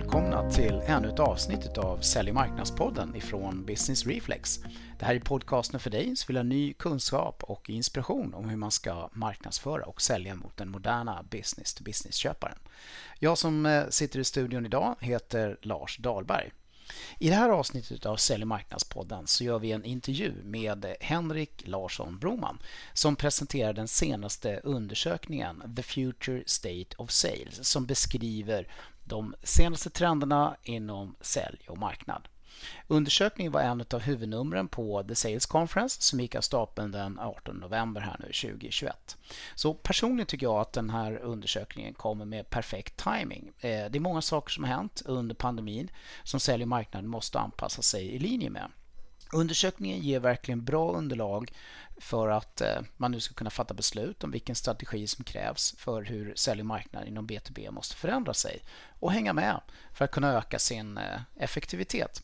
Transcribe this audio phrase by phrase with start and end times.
[0.00, 4.60] välkomna till ännu ett avsnitt av Sälj och marknadspodden ifrån Business Reflex.
[4.98, 8.56] Det här är podcasten för dig som vill ha ny kunskap och inspiration om hur
[8.56, 12.58] man ska marknadsföra och sälja mot den moderna business-to-business-köparen.
[13.18, 16.52] Jag som eh, sitter i studion idag heter Lars Dahlberg.
[17.18, 21.62] I det här avsnittet av Sälj och marknadspodden så gör vi en intervju med Henrik
[21.66, 22.58] Larsson Broman
[22.92, 28.68] som presenterar den senaste undersökningen The Future State of Sales som beskriver
[29.06, 32.28] de senaste trenderna inom sälj och marknad.
[32.86, 37.56] Undersökningen var en av huvudnumren på The Sales Conference som gick av stapeln den 18
[37.56, 39.16] november här nu 2021.
[39.54, 43.52] Så personligen tycker jag att den här undersökningen kommer med perfekt timing.
[43.58, 45.90] Eh, det är många saker som har hänt under pandemin
[46.22, 48.70] som sälj och marknad måste anpassa sig i linje med.
[49.32, 51.52] Undersökningen ger verkligen bra underlag
[51.96, 56.02] för att eh, man nu ska kunna fatta beslut om vilken strategi som krävs för
[56.02, 58.62] hur sälj och marknad inom B2B måste förändra sig
[59.00, 59.60] och hänga med
[59.94, 62.22] för att kunna öka sin eh, effektivitet.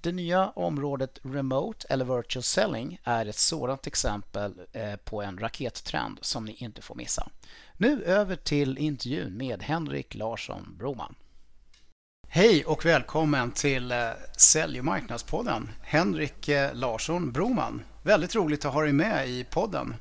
[0.00, 6.18] Det nya området Remote eller Virtual Selling är ett sådant exempel eh, på en rakettrend
[6.20, 7.28] som ni inte får missa.
[7.76, 11.14] Nu över till intervjun med Henrik Larsson Broman.
[12.36, 13.92] Hej och välkommen till
[14.36, 15.70] Sälj och marknadspodden.
[15.82, 17.82] Henrik Larsson Broman.
[18.02, 19.94] Väldigt roligt att ha dig med i podden.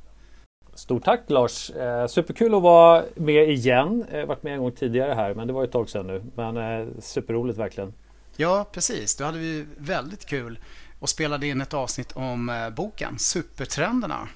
[0.74, 1.70] Stort tack Lars!
[1.70, 4.06] Eh, superkul att vara med igen.
[4.12, 6.24] Jag har varit med en gång tidigare här men det var ett tag sedan nu.
[6.36, 7.94] Men eh, superroligt verkligen.
[8.38, 10.60] Ja precis, då hade vi väldigt kul
[11.00, 14.28] och spelade in ett avsnitt om eh, boken Supertrenderna.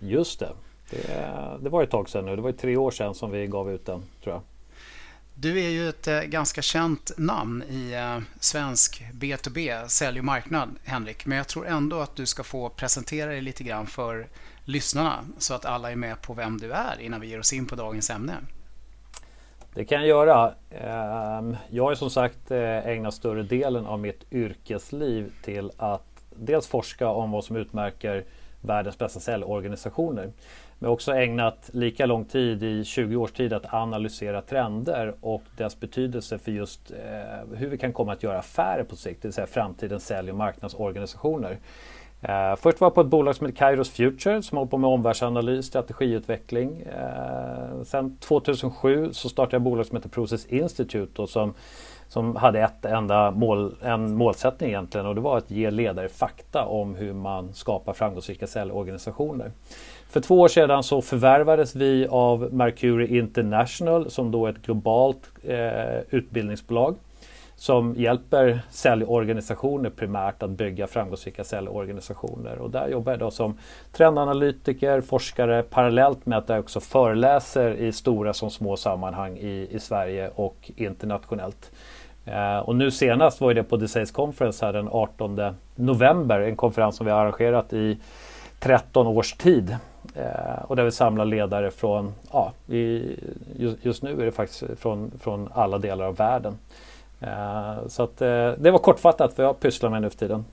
[0.00, 0.52] Just det.
[0.90, 1.58] det.
[1.60, 2.36] Det var ett tag sedan nu.
[2.36, 4.42] Det var tre år sedan som vi gav ut den tror jag.
[5.38, 10.68] Du är ju ett eh, ganska känt namn i eh, svensk B2B, sälj och marknad,
[10.84, 11.26] Henrik.
[11.26, 14.26] Men jag tror ändå att du ska få presentera dig lite grann för
[14.64, 17.66] lyssnarna så att alla är med på vem du är innan vi ger oss in
[17.66, 18.32] på dagens ämne.
[19.74, 20.54] Det kan jag göra.
[20.70, 26.66] Ehm, jag har som sagt eh, ägnat större delen av mitt yrkesliv till att dels
[26.66, 28.24] forska om vad som utmärker
[28.60, 30.32] världens bästa säljorganisationer.
[30.78, 35.14] Men jag har också ägnat lika lång tid i 20 års tid att analysera trender
[35.20, 39.22] och dess betydelse för just eh, hur vi kan komma att göra affärer på sikt,
[39.22, 41.58] det vill säga framtidens sälj och marknadsorganisationer.
[42.20, 44.90] Eh, först var jag på ett bolag som heter Kairos Future som håller på med
[44.90, 46.80] omvärldsanalys, strategiutveckling.
[46.80, 51.54] Eh, sen 2007 så startade jag ett bolag som heter Process Institute och som,
[52.08, 56.64] som hade ett enda mål, en målsättning egentligen och det var att ge ledare fakta
[56.64, 59.50] om hur man skapar framgångsrika säljorganisationer.
[60.08, 65.30] För två år sedan så förvärvades vi av Mercury International som då är ett globalt
[65.42, 66.96] eh, utbildningsbolag
[67.56, 72.58] som hjälper säljorganisationer primärt att bygga framgångsrika säljorganisationer.
[72.58, 73.58] Och där jobbar jag då som
[73.92, 79.78] trendanalytiker, forskare parallellt med att jag också föreläser i stora som små sammanhang i, i
[79.80, 81.70] Sverige och internationellt.
[82.24, 85.40] Eh, och nu senast var det på The Sales Conference här den 18
[85.74, 87.98] november, en konferens som vi har arrangerat i
[88.60, 89.76] 13 års tid.
[90.14, 93.16] Eh, och där vi samlar ledare från, ja, i,
[93.56, 96.58] just, just, nu är det faktiskt från, från alla delar av världen.
[97.20, 100.44] Eh, så att, eh, det var kortfattat vad jag pysslar med nu för tiden.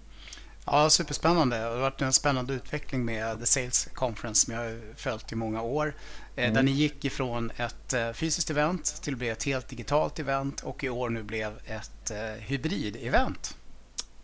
[0.65, 1.57] Ja, superspännande.
[1.57, 5.35] Det har varit en spännande utveckling med The Sales Conference som jag har följt i
[5.35, 5.95] många år.
[6.35, 6.53] Mm.
[6.53, 10.83] Där ni gick ifrån ett fysiskt event till att bli ett helt digitalt event och
[10.83, 12.11] i år nu blev ett
[12.47, 13.55] hybrid-event.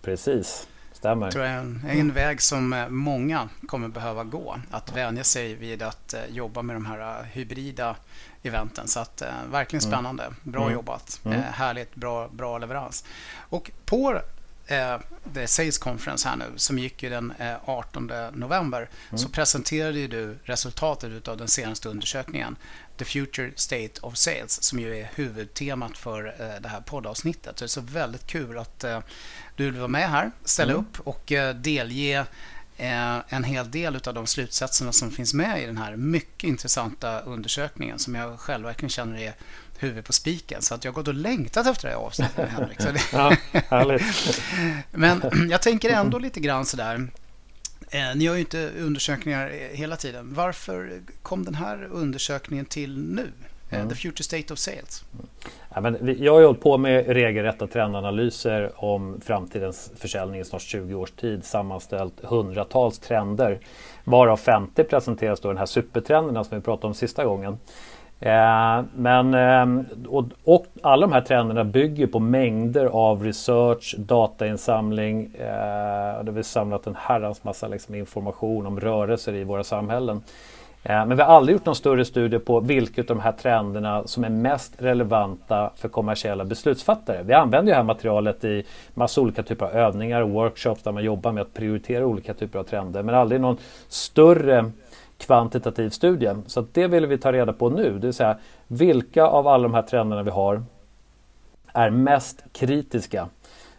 [0.01, 0.67] Precis,
[0.99, 1.31] stämmer.
[1.31, 4.59] Tror jag är en, en väg som många kommer behöva gå.
[4.71, 7.95] Att vänja sig vid att jobba med de här hybrida
[8.43, 8.87] eventen.
[8.87, 9.91] Så att, eh, verkligen mm.
[9.91, 10.33] spännande.
[10.43, 10.73] Bra mm.
[10.73, 11.21] jobbat.
[11.25, 11.37] Mm.
[11.37, 13.05] Eh, härligt, bra, bra leverans.
[13.37, 14.21] Och på
[14.67, 14.97] eh,
[15.33, 19.17] The Sales Conference här nu som gick ju den eh, 18 november mm.
[19.17, 22.55] så presenterade du resultatet av den senaste undersökningen
[22.97, 27.59] The Future State of Sales som ju är huvudtemat för eh, det här poddavsnittet.
[27.59, 28.99] Så det är så väldigt kul att eh,
[29.59, 30.85] du vill vara med här, ställa mm.
[30.85, 32.25] upp och delge
[32.79, 37.19] Eh, en hel del av de slutsatserna som finns med i den här mycket intressanta
[37.19, 39.33] undersökningen som jag själv verkligen känner är
[39.77, 40.61] huvudet på spiken.
[40.61, 42.81] Så att jag har gått och längtat efter det här avsnittet, Henrik.
[42.81, 43.01] Så det...
[43.13, 43.35] ja,
[43.69, 44.41] härligt.
[44.91, 47.07] Men jag tänker ändå lite grann sådär.
[47.89, 50.33] Eh, ni har ju inte undersökningar hela tiden.
[50.33, 53.31] Varför kom den här undersökningen till nu?
[53.69, 53.87] Eh.
[53.87, 55.03] The Future State of Sales.
[55.73, 60.95] Ja, men jag har hållit på med regelrätta trendanalyser om framtidens försäljning i snart 20
[60.95, 61.45] års tid.
[61.45, 63.59] Sammanställt hundratals trender.
[64.03, 67.57] Varav 50 presenteras då den här supertrenderna som vi pratade om sista gången.
[68.21, 75.25] Eh, men, eh, och, och, alla de här trenderna bygger på mängder av research, datainsamling.
[75.25, 80.21] Eh, det har vi samlat en herrans massa liksom, information om rörelser i våra samhällen.
[80.83, 84.07] Eh, men vi har aldrig gjort någon större studie på vilka av de här trenderna
[84.07, 87.23] som är mest relevanta för kommersiella beslutsfattare.
[87.23, 91.03] Vi använder det här materialet i massa olika typer av övningar och workshops där man
[91.03, 94.71] jobbar med att prioritera olika typer av trender men aldrig någon större
[95.17, 96.35] kvantitativ studie.
[96.47, 98.37] Så det vill vi ta reda på nu, det vill säga
[98.67, 100.63] vilka av alla de här trenderna vi har
[101.73, 103.27] är mest kritiska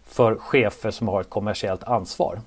[0.05, 2.41] för chefer som har ett kommersiellt ansvar.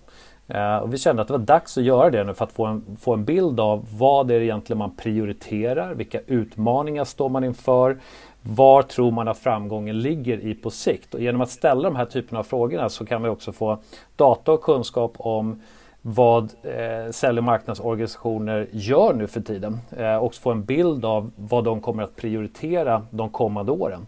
[0.54, 2.66] Eh, och vi kände att det var dags att göra det nu för att få
[2.66, 7.44] en, få en bild av vad det är egentligen man prioriterar, vilka utmaningar står man
[7.44, 7.98] inför,
[8.42, 11.14] var tror man att framgången ligger i på sikt?
[11.14, 13.78] Och genom att ställa de här typerna av frågorna så kan vi också få
[14.16, 15.62] data och kunskap om
[16.02, 19.80] vad eh, sälj och marknadsorganisationer gör nu för tiden.
[19.98, 24.08] Eh, också få en bild av vad de kommer att prioritera de kommande åren.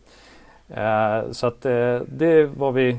[0.69, 2.97] Eh, så att eh, det är vad vi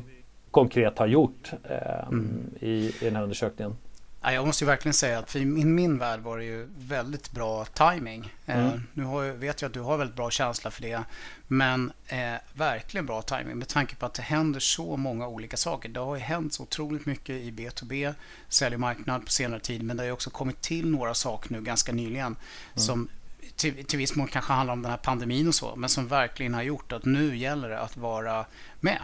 [0.57, 2.51] konkret har gjort eh, mm.
[2.61, 3.77] i, i den här undersökningen.
[4.23, 7.33] Jag måste ju verkligen säga att för i min, min värld var det ju väldigt
[7.33, 8.33] bra timing.
[8.47, 8.83] Eh, mm.
[8.93, 11.01] nu har, vet jag att du har väldigt bra känsla för det.
[11.47, 15.89] Men eh, verkligen bra timing med tanke på att det händer så många olika saker.
[15.89, 18.15] Det har ju hänt så otroligt mycket i B2B,
[18.49, 19.83] sälj och marknad på senare tid.
[19.83, 22.37] Men det har ju också kommit till några saker nu ganska nyligen mm.
[22.75, 23.09] som
[23.57, 26.55] till, till viss mån kanske handlar om den här pandemin och så, men som verkligen
[26.55, 28.47] har gjort att nu gäller det att vara
[28.81, 28.99] med.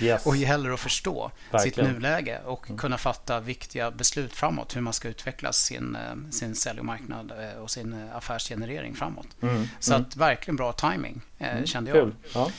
[0.00, 0.26] Yes.
[0.26, 1.86] och gäller att förstå verkligen.
[1.86, 2.78] sitt nuläge och mm.
[2.78, 7.32] kunna fatta viktiga beslut framåt, hur man ska utveckla sin, eh, sin sälj och marknad
[7.40, 9.28] eh, och sin eh, affärsgenerering framåt.
[9.42, 9.68] Mm.
[9.80, 10.06] Så mm.
[10.06, 11.66] att verkligen bra timing mm.
[11.66, 12.12] kände jag.
[12.34, 12.50] Ja.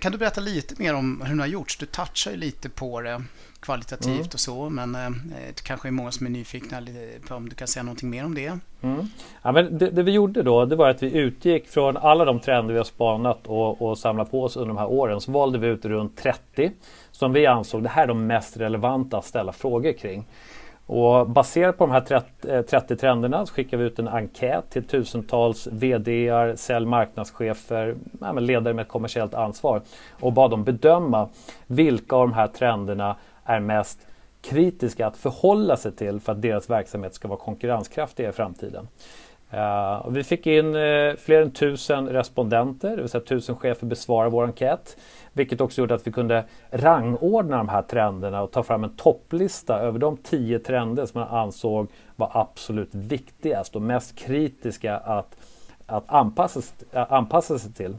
[0.00, 1.76] Kan du berätta lite mer om hur det har gjorts?
[1.76, 3.22] Du touchar ju lite på det
[3.60, 4.28] kvalitativt mm.
[4.32, 4.70] och så.
[4.70, 5.10] Men eh,
[5.46, 6.82] det kanske är många som är nyfikna
[7.28, 8.58] på om du kan säga någonting mer om det.
[8.82, 9.06] Mm.
[9.42, 12.40] Ja, men det, det, vi gjorde då det var att vi utgick från alla de
[12.40, 15.20] trender vi har spanat och, och samlat på oss under de här åren.
[15.20, 16.72] Så valde vi ut runt 30
[17.10, 20.26] som vi ansåg det här är de mest relevanta att ställa frågor kring.
[20.92, 22.00] Och baserat på de här
[22.62, 27.96] 30, eh, trenderna så skickade vi ut en enkät till tusentals VD, sälj marknadschefer,
[28.40, 29.82] ledare med kommersiellt ansvar
[30.20, 31.28] och bad dem bedöma
[31.66, 34.06] vilka av de här trenderna är mest
[34.42, 38.88] kritiska att förhålla sig till för att deras verksamhet ska vara konkurrenskraftig i framtiden.
[39.54, 44.30] Uh, vi fick in uh, fler än tusen respondenter, det vill säga tusen chefer besvarade
[44.30, 44.96] vår enkät.
[45.32, 49.78] Vilket också gjorde att vi kunde rangordna de här trenderna och ta fram en topplista
[49.78, 55.36] över de tio trender som man ansåg var absolut viktigast och mest kritiska att,
[55.86, 56.60] att anpassa,
[56.92, 57.96] anpassa sig till.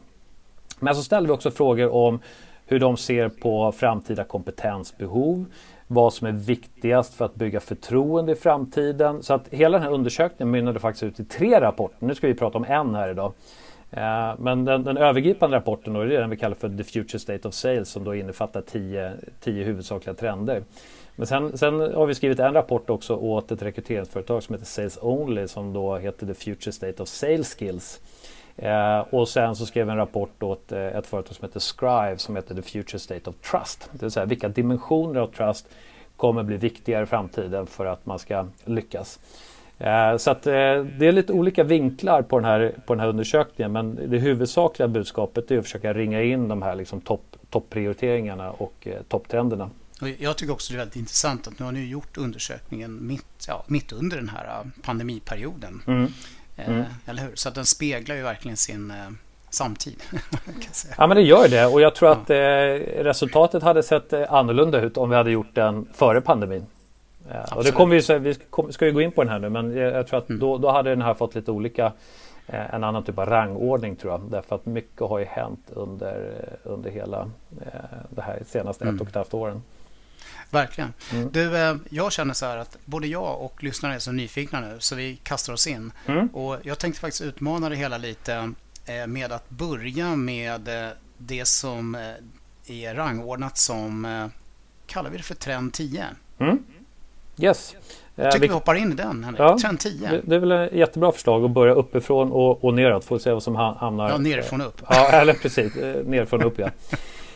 [0.80, 2.20] Men så ställde vi också frågor om
[2.66, 5.46] hur de ser på framtida kompetensbehov,
[5.88, 9.24] vad som är viktigast för att bygga förtroende i framtiden.
[9.24, 12.06] Så att hela den här undersökningen mynnade faktiskt ut i tre rapporter.
[12.06, 13.34] Nu ska vi prata om en här idag.
[13.92, 17.48] Eh, men den, den, övergripande rapporten då, är den vi kallar för The Future State
[17.48, 20.64] of Sales som då innefattar tio, tio huvudsakliga trender.
[21.16, 25.00] Men sen, sen, har vi skrivit en rapport också åt ett rekryteringsföretag som heter Sales
[25.02, 28.02] Only som då heter The Future State of Sales Skills.
[28.58, 32.18] Eh, och sen så skrev vi en rapport åt eh, ett företag som heter Scrive
[32.18, 33.90] som heter The Future State of Trust.
[33.92, 35.68] Det vill säga vilka dimensioner av trust
[36.18, 39.20] kommer bli viktigare i framtiden för att man ska lyckas.
[39.84, 40.54] Eh, så att, eh,
[41.00, 44.88] det är lite olika vinklar på den, här, på den här undersökningen men det huvudsakliga
[44.88, 49.70] budskapet är att försöka ringa in de här liksom topp, topprioriteringarna och eh, topptrenderna.
[50.20, 53.64] Jag tycker också det är väldigt intressant att nu har ni gjort undersökningen mitt, ja,
[53.68, 55.82] mitt under den här pandemiperioden.
[55.88, 56.08] Mm.
[56.56, 56.84] Mm.
[57.06, 57.36] Eller hur?
[57.36, 58.94] Så att den speglar ju verkligen sin
[59.50, 60.04] samtid.
[60.98, 62.18] ja men det gör det och jag tror ja.
[62.18, 66.66] att eh, resultatet hade sett annorlunda ut om vi hade gjort den före pandemin.
[67.34, 69.78] Ja, och det kommer vi, vi ska ju gå in på den här nu men
[69.78, 70.40] jag tror att mm.
[70.40, 71.94] då, då hade den här fått lite olika
[72.48, 74.22] en annan typ av rangordning tror jag.
[74.32, 76.34] Därför att mycket har ju hänt under,
[76.64, 77.32] under hela
[78.10, 78.96] det här senaste mm.
[78.96, 79.62] ett och ett halvt åren.
[80.52, 80.94] Verkligen.
[81.14, 81.32] Mm.
[81.32, 84.76] Du, eh, jag känner så här att både jag och lyssnarna är så nyfikna nu
[84.80, 85.92] så vi kastar oss in.
[86.06, 86.28] Mm.
[86.28, 88.54] Och jag tänkte faktiskt utmana det hela lite
[88.86, 91.96] eh, med att börja med eh, det som
[92.68, 94.30] är rangordnat som,
[94.86, 96.06] kallar vi det för trend 10?
[96.40, 96.64] Mm.
[97.42, 97.76] Yes.
[98.16, 99.40] Jag tycker vi, hoppar in i den, Henrik.
[99.40, 100.22] Ja, Trend 10.
[100.24, 103.06] Det är väl ett jättebra förslag att börja uppifrån och, och neråt.
[103.06, 104.10] Får se vad som hamnar...
[104.10, 104.82] Ja, nerifrån och upp.
[104.90, 105.76] Ja, eller precis.
[106.06, 106.70] Nerifrån och upp, ja.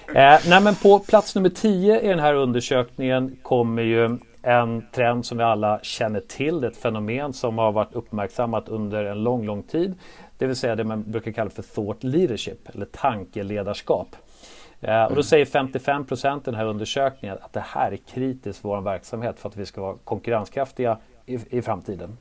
[0.08, 5.26] Eh, nej, men på plats nummer 10 i den här undersökningen kommer ju en trend
[5.26, 6.62] som vi alla känner till.
[6.62, 9.96] Det är ett fenomen som har varit uppmärksammat under en lång, lång tid.
[10.38, 14.16] Det vill säga det man brukar kalla för thought leadership eller tankeledarskap.
[14.88, 18.62] Eh, och då säger 55 procent i den här undersökningen att det här är kritiskt
[18.62, 22.18] för vår verksamhet för att vi ska vara konkurrenskraftiga i, i framtiden.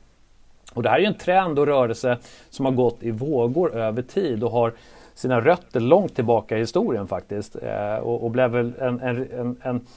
[0.73, 2.17] Och det här är en trend och rörelse
[2.49, 4.73] som har gått i vågor över tid och har
[5.13, 7.55] sina rötter långt tillbaka i historien faktiskt.
[7.55, 9.87] Eh, och, och blev väl en, en, en,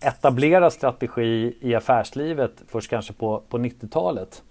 [0.00, 4.42] etablerad strategi i affärslivet först kanske på, på 90-talet.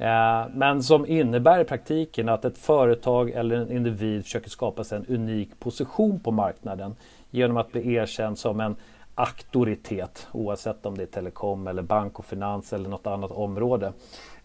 [0.00, 4.98] Eh, men som innebär i praktiken att ett företag eller en individ försöker skapa sig
[4.98, 6.96] en unik position på marknaden
[7.30, 8.76] genom att bli erkänd som en
[9.14, 13.92] auktoritet oavsett om det är telekom eller bank och finans eller något annat område.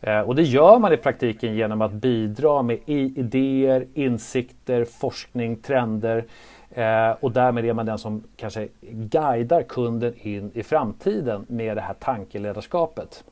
[0.01, 6.25] Eh, och det gör man i praktiken genom att bidra med idéer, insikter, forskning, trender
[6.69, 11.81] eh, och därmed är man den som kanske guidar kunden in i framtiden med det
[11.81, 13.23] här tankeledarskapet.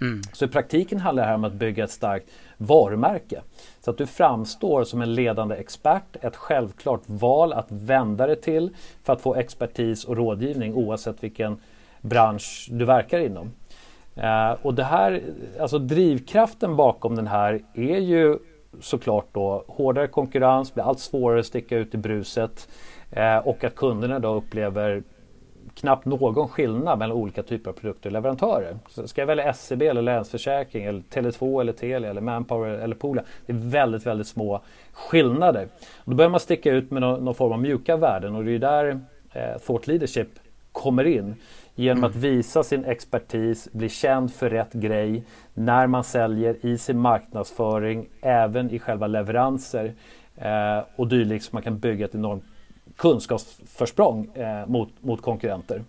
[0.00, 0.20] Mm.
[0.32, 3.42] Så i praktiken handlar det här om att bygga ett starkt varumärke.
[3.80, 8.70] Så att du framstår som en ledande expert, ett självklart val att vända dig till
[9.02, 11.60] för att få expertis och rådgivning oavsett vilken
[12.00, 13.52] bransch du verkar inom.
[14.14, 15.22] Eh, och det här,
[15.60, 18.38] alltså drivkraften bakom den här är ju
[18.80, 22.68] såklart då hårdare konkurrens, blir allt svårare att sticka ut i bruset
[23.10, 25.02] eh, och att kunderna då upplever
[25.80, 28.76] knappt någon skillnad mellan olika typer av produkter och leverantörer.
[28.88, 33.24] Så ska jag välja SCB eller Länsförsäkring eller Tele2 eller Telia eller Manpower eller Poolia.
[33.46, 34.60] Det är väldigt, väldigt små
[34.92, 35.68] skillnader.
[35.96, 38.52] Och då börjar man sticka ut med någon, någon form av mjuka värden och det
[38.52, 39.00] är där
[39.32, 40.28] eh, Thought Leadership
[40.72, 41.34] kommer in.
[41.74, 42.10] Genom mm.
[42.10, 45.22] att visa sin expertis, bli känd för rätt grej
[45.54, 49.92] när man säljer i sin marknadsföring, även i själva leveranser
[50.36, 52.44] eh, och dylikt så man kan bygga ett enormt
[52.98, 55.84] kunskapsförsprång eh, mot, mot konkurrenter.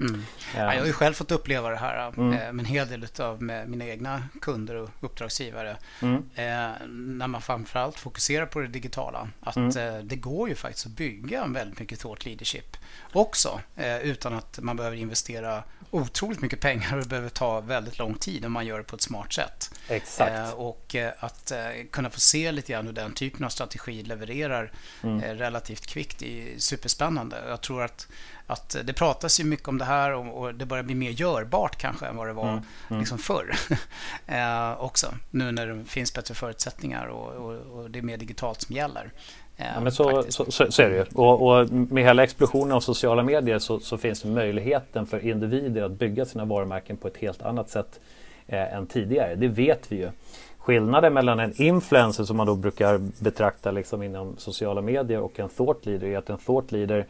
[0.00, 0.24] Mm.
[0.56, 2.32] Ja, jag har ju själv fått uppleva det här mm.
[2.32, 5.76] Eh, med en hel del av mina egna kunder och uppdragsgivare.
[6.02, 6.14] Mm.
[6.34, 9.28] Eh, när man framförallt fokuserar på det digitala.
[9.40, 9.76] Att mm.
[9.76, 12.76] eh, det går ju faktiskt att bygga väldigt mycket thought leadership
[13.12, 13.60] också.
[14.02, 18.44] Utan att man behöver investera otroligt mycket pengar och det behöver ta väldigt lång tid
[18.44, 19.70] om man gör det på ett smart sätt.
[19.88, 20.54] Exakt.
[20.54, 21.52] Och att
[21.90, 25.20] kunna få se lite grann hur den typen av strategi levererar mm.
[25.20, 27.42] relativt kvickt är superspännande.
[27.48, 28.08] Jag tror att
[28.50, 31.76] att det pratas ju mycket om det här och, och det börjar bli mer görbart
[31.76, 33.00] kanske än vad det var mm, mm.
[33.00, 33.54] Liksom förr.
[34.26, 38.62] eh, också, nu när det finns bättre förutsättningar och, och, och det är mer digitalt
[38.62, 39.12] som gäller.
[39.56, 41.04] Eh, ja, men så, så, så, så, är det ju.
[41.14, 46.24] Och, med hela explosionen av sociala medier så, finns det möjligheten för individer att bygga
[46.24, 48.00] sina varumärken på ett helt annat sätt
[48.46, 49.34] eh, än tidigare.
[49.34, 50.10] Det vet vi ju.
[50.58, 55.48] Skillnaden mellan en influencer som man då brukar betrakta liksom inom sociala medier och en
[55.48, 57.06] thought leader är att en thought leader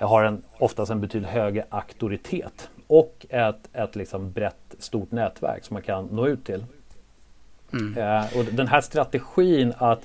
[0.00, 5.74] har en, oftast en betydligt högre auktoritet och ett, ett liksom brett stort nätverk som
[5.74, 6.64] man kan nå ut till.
[7.72, 7.98] Mm.
[7.98, 10.00] Eh, och den här strategin att,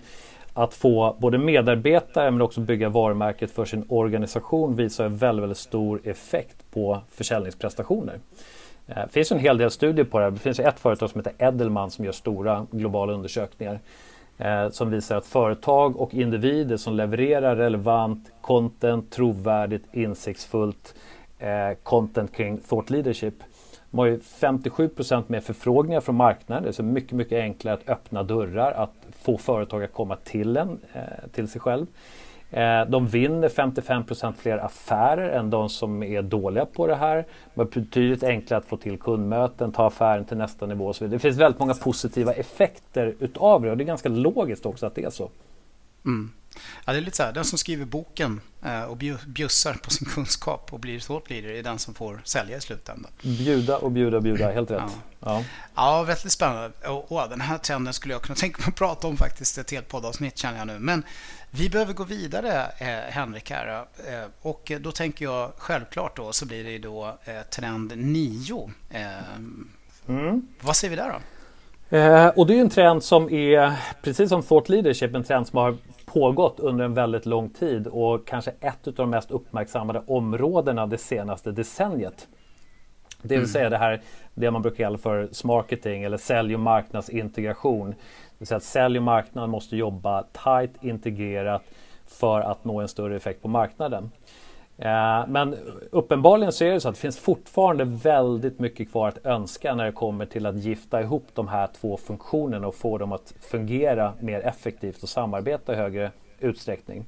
[0.53, 6.01] att få både medarbetare men också bygga varumärket för sin organisation visar väldigt, väldigt stor
[6.03, 8.19] effekt på försäljningsprestationer.
[8.87, 10.31] Eh, det finns en hel del studier på det här.
[10.31, 13.79] Det finns ett företag som heter Edelman som gör stora globala undersökningar
[14.37, 20.95] eh, som visar att företag och individer som levererar relevant content, trovärdigt, insiktsfullt
[21.39, 23.43] eh, content kring thought leadership
[23.91, 26.63] de har ju 57% mer förfrågningar från marknaden.
[26.63, 30.57] Det är så mycket, mycket enklare att öppna dörrar, att få företag att komma till
[30.57, 31.01] en, eh,
[31.31, 31.85] till sig själv.
[32.51, 37.25] Eh, de vinner 55% fler affärer än de som är dåliga på det här.
[37.53, 41.03] Det är betydligt enklare att få till kundmöten, ta affären till nästa nivå och så
[41.03, 41.15] vidare.
[41.15, 44.95] Det finns väldigt många positiva effekter utav det och det är ganska logiskt också att
[44.95, 45.29] det är så.
[46.07, 46.31] Mm.
[46.85, 48.97] Ja, det är lite så här, den som skriver boken eh, och
[49.27, 53.11] bjussar på sin kunskap och blir thought leader är den som får sälja i slutändan.
[53.21, 54.81] Bjuda och bjuda och bjuda, helt rätt.
[54.87, 55.43] Ja, ja.
[55.75, 56.71] ja väldigt spännande.
[56.87, 59.71] Och, och, den här trenden skulle jag kunna tänka mig att prata om faktiskt ett
[59.71, 60.79] helt poddavsnitt känner jag nu.
[60.79, 61.03] Men
[61.49, 66.45] vi behöver gå vidare eh, Henrik här eh, och då tänker jag självklart då så
[66.45, 68.71] blir det då eh, trend 9.
[68.89, 69.01] Eh,
[70.07, 70.47] mm.
[70.61, 71.19] Vad ser vi där då?
[71.89, 75.57] Eh, och det är en trend som är, precis som thought leadership, en trend som
[75.57, 75.75] har
[76.05, 80.97] pågått under en väldigt lång tid och kanske ett av de mest uppmärksammade områdena det
[80.97, 82.27] senaste decenniet.
[83.21, 83.47] Det vill mm.
[83.47, 84.01] säga det här
[84.33, 87.89] det man brukar kalla för smarketing eller sälj och marknadsintegration.
[87.89, 87.95] Det
[88.37, 91.63] vill säga att sälj och marknad måste jobba tight integrerat
[92.07, 94.11] för att nå en större effekt på marknaden.
[94.77, 95.55] Eh, men
[95.91, 99.85] uppenbarligen så är det så att det finns fortfarande väldigt mycket kvar att önska när
[99.85, 104.13] det kommer till att gifta ihop de här två funktionerna och få dem att fungera
[104.19, 107.05] mer effektivt och samarbeta i högre utsträckning.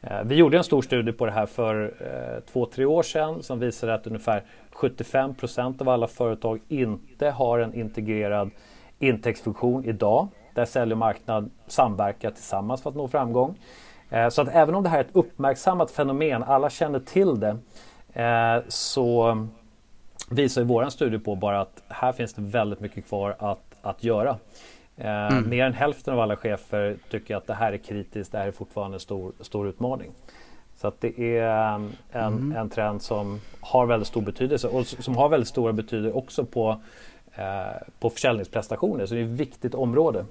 [0.00, 3.42] Eh, vi gjorde en stor studie på det här för eh, två, tre år sedan
[3.42, 4.42] som visade att ungefär
[4.72, 8.50] 75 procent av alla företag inte har en integrerad
[8.98, 13.58] intäktsfunktion idag där sälj och marknad samverkar tillsammans för att nå framgång.
[14.10, 17.56] Eh, så att även om det här är ett uppmärksammat fenomen, alla känner till det,
[18.22, 19.38] eh, så
[20.30, 24.04] visar ju våran studie på bara att här finns det väldigt mycket kvar att, att
[24.04, 24.38] göra.
[24.96, 25.50] Eh, mm.
[25.50, 28.52] Mer än hälften av alla chefer tycker att det här är kritiskt, det här är
[28.52, 30.10] fortfarande en stor, stor utmaning.
[30.76, 32.56] Så att det är en, mm.
[32.56, 36.80] en trend som har väldigt stor betydelse och som har väldigt stora betydelse också på
[37.34, 39.06] eh, på försäljningsprestationer.
[39.06, 40.24] Så det är ett viktigt område.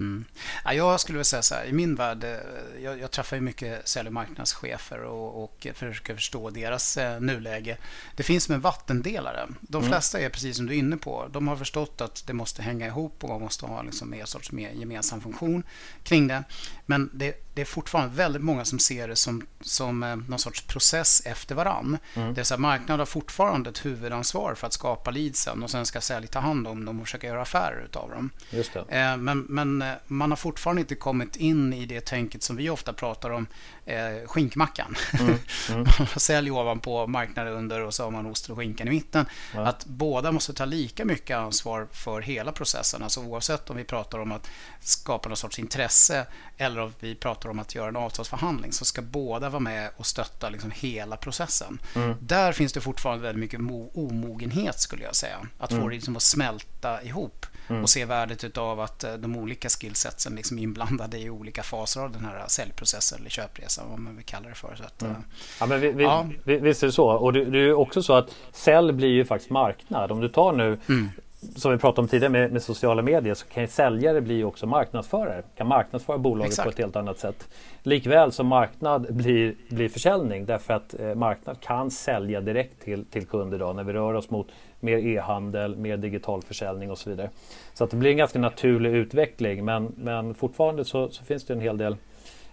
[0.00, 0.24] Mm.
[0.64, 3.42] Ja, jag skulle vilja säga så här, i min värld, eh, jag, jag träffar ju
[3.42, 7.76] mycket sälj och marknadschefer och, och försöker förstå deras eh, nuläge.
[8.16, 9.48] Det finns som en vattendelare.
[9.60, 9.90] De mm.
[9.90, 11.28] flesta är precis som du är inne på.
[11.32, 14.52] De har förstått att det måste hänga ihop och man måste ha liksom mer sorts
[14.52, 15.62] mer gemensam funktion
[16.02, 16.44] kring det.
[16.86, 20.62] Men det, det är fortfarande väldigt många som ser det som, som eh, någon sorts
[20.62, 21.98] process efter varann.
[22.14, 22.28] Mm.
[22.28, 26.00] Det vill säga marknaden har fortfarande ett huvudansvar för att skapa leadsen och sen ska
[26.00, 28.30] sälj ta hand om dem och försöka göra affärer utav dem.
[28.50, 28.80] Just det.
[28.80, 32.70] Eh, men, men eh, man har fortfarande inte kommit in i det tänket som vi
[32.70, 33.46] ofta pratar om,
[33.86, 34.96] eh, skinkmackan.
[35.20, 35.34] Mm.
[35.70, 35.86] Mm.
[36.16, 39.26] Sälj ovanpå, marknad under och så har man osten och skinkan i mitten.
[39.54, 39.66] Ja.
[39.66, 43.02] Att båda måste ta lika mycket ansvar för hela processen.
[43.02, 46.26] Alltså oavsett om vi pratar om att skapa någon sorts intresse
[46.56, 50.06] eller om vi pratar om att göra en avtalsförhandling så ska båda vara med och
[50.06, 51.80] stötta liksom hela processen.
[51.94, 52.16] Mm.
[52.20, 53.60] Där finns det fortfarande väldigt mycket
[53.94, 55.36] omogenhet skulle jag säga.
[55.58, 55.88] Att få mm.
[55.88, 57.82] det liksom att smälta ihop mm.
[57.82, 62.00] och se värdet av att eh, de olika skillsetsen liksom är inblandade i olika faser
[62.00, 64.74] av den här säljprocessen eller köpresan vad man vill kalla det för.
[64.76, 65.14] Så att, mm.
[65.14, 65.18] Eh,
[65.60, 66.26] ja, men vi, vi, ja.
[66.44, 67.06] Visst är det så.
[67.06, 70.12] Och det, det är också så att sälj blir ju faktiskt marknad.
[70.12, 71.10] Om du tar nu mm
[71.56, 75.42] som vi pratade om tidigare med, med, sociala medier så kan säljare bli också marknadsförare.
[75.56, 76.66] Kan marknadsföra bolaget Exakt.
[76.66, 77.48] på ett helt annat sätt.
[77.82, 83.26] Likväl som marknad blir, blir försäljning därför att eh, marknad kan sälja direkt till, till
[83.26, 84.48] kunder då, när vi rör oss mot
[84.80, 87.30] mer e-handel, mer digital försäljning och så vidare.
[87.74, 91.54] Så att det blir en ganska naturlig utveckling men, men fortfarande så, så finns det
[91.54, 91.96] en hel del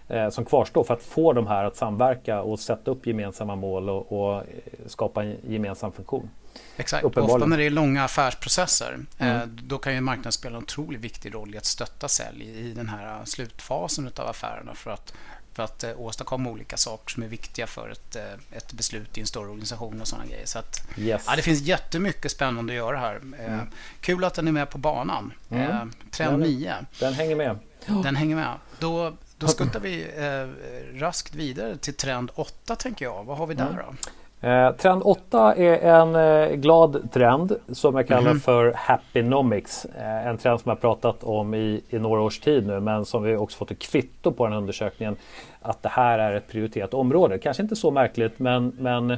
[0.08, 3.90] eh, som kvarstår för att få de här att samverka och sätta upp gemensamma mål
[3.90, 4.42] och, och eh,
[4.86, 6.30] skapa en gemensam funktion.
[6.76, 9.58] Exakt, ofta när det är långa affärsprocesser eh, mm.
[9.62, 12.88] då kan ju marknaden spela en otroligt viktig roll i att stötta sälj i den
[12.88, 15.12] här slutfasen av affärerna för att
[15.58, 19.20] för att eh, åstadkomma olika saker som är viktiga för ett, eh, ett beslut i
[19.20, 20.46] en större organisation och sådana grejer.
[20.46, 21.24] Så att, yes.
[21.26, 23.16] ja, det finns jättemycket spännande att göra här.
[23.16, 23.60] Mm.
[24.00, 25.32] Kul att den är med på banan.
[25.50, 25.92] Mm.
[26.10, 26.74] Trend 9.
[27.00, 27.58] Den hänger med.
[27.86, 28.54] Den hänger med.
[28.78, 33.24] Då, då skuttar vi eh, raskt vidare till trend 8 tänker jag.
[33.24, 33.76] Vad har vi där mm.
[33.76, 33.94] då?
[34.40, 38.40] Eh, trend 8 är en eh, glad trend som jag kallar mm.
[38.40, 39.84] för Happynomics.
[39.84, 43.22] Eh, en trend som jag pratat om i, i, några års tid nu men som
[43.22, 45.16] vi också fått ett kvitto på den här undersökningen
[45.62, 47.38] att det här är ett prioriterat område.
[47.38, 49.10] Kanske inte så märkligt men, men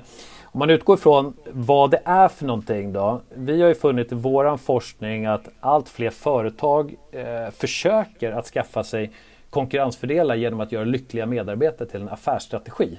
[0.43, 3.21] om man utgår ifrån vad det är för någonting då.
[3.35, 8.85] Vi har ju funnit i våran forskning att allt fler företag eh, försöker att skaffa
[8.85, 9.11] sig
[9.51, 12.99] konkurrensfördelar genom att göra lyckliga medarbetare till en affärsstrategi.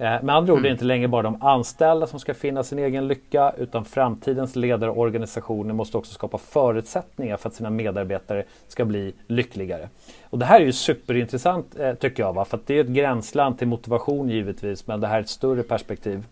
[0.00, 0.74] Eh, med andra ord är det mm.
[0.74, 4.98] inte längre bara de anställda som ska finna sin egen lycka utan framtidens ledare och
[4.98, 9.88] organisationer måste också skapa förutsättningar för att sina medarbetare ska bli lyckligare.
[10.30, 12.44] Och det här är ju superintressant eh, tycker jag, va?
[12.44, 16.24] för det är ett gränsland till motivation givetvis men det här är ett större perspektiv.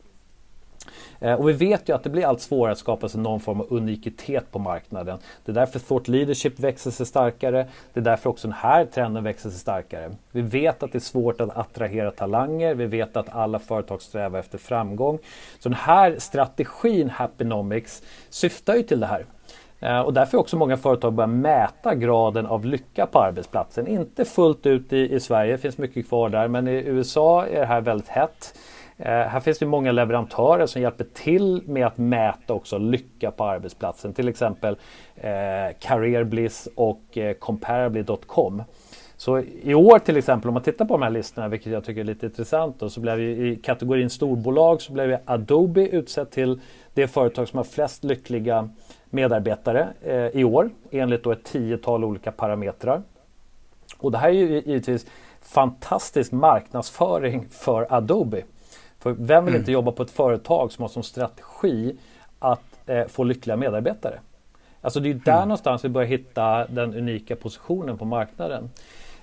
[1.20, 3.60] Eh, och vi vet ju att det blir allt svårare att skapa sig någon form
[3.60, 5.18] av unikitet på marknaden.
[5.44, 7.66] Det är därför thought leadership växer sig starkare.
[7.92, 10.10] Det är därför också den här trenden växer sig starkare.
[10.32, 12.74] Vi vet att det är svårt att attrahera talanger.
[12.74, 15.18] Vi vet att alla företag strävar efter framgång.
[15.58, 19.24] Så den här strategin Happynomics syftar ju till det här.
[19.80, 23.86] Eh, och därför har också många företag börjat mäta graden av lycka på arbetsplatsen.
[23.86, 27.60] Inte fullt ut i, i Sverige, det finns mycket kvar där, men i USA är
[27.60, 28.54] det här väldigt hett.
[28.98, 33.44] Eh, här finns det många leverantörer som hjälper till med att mäta också lycka på
[33.44, 34.14] arbetsplatsen.
[34.14, 34.76] Till exempel
[35.16, 35.30] eh,
[35.78, 38.62] Careerbliss och eh, Comparably.com.
[39.16, 42.00] Så i år till exempel om man tittar på de här listorna, vilket jag tycker
[42.00, 46.60] är lite intressant, då, så blev ju i kategorin storbolag så blev Adobe utsett till
[46.94, 48.68] det företag som har flest lyckliga
[49.10, 53.02] medarbetare eh, i år enligt då ett tiotal olika parametrar.
[53.98, 55.06] Och det här är ju givetvis
[55.42, 58.42] fantastisk marknadsföring för Adobe.
[58.98, 59.60] För vem vill mm.
[59.60, 61.96] inte jobba på ett företag som har som strategi
[62.38, 64.18] att eh, få lyckliga medarbetare?
[64.80, 65.48] Alltså det är där mm.
[65.48, 68.70] någonstans vi börjar hitta den unika positionen på marknaden.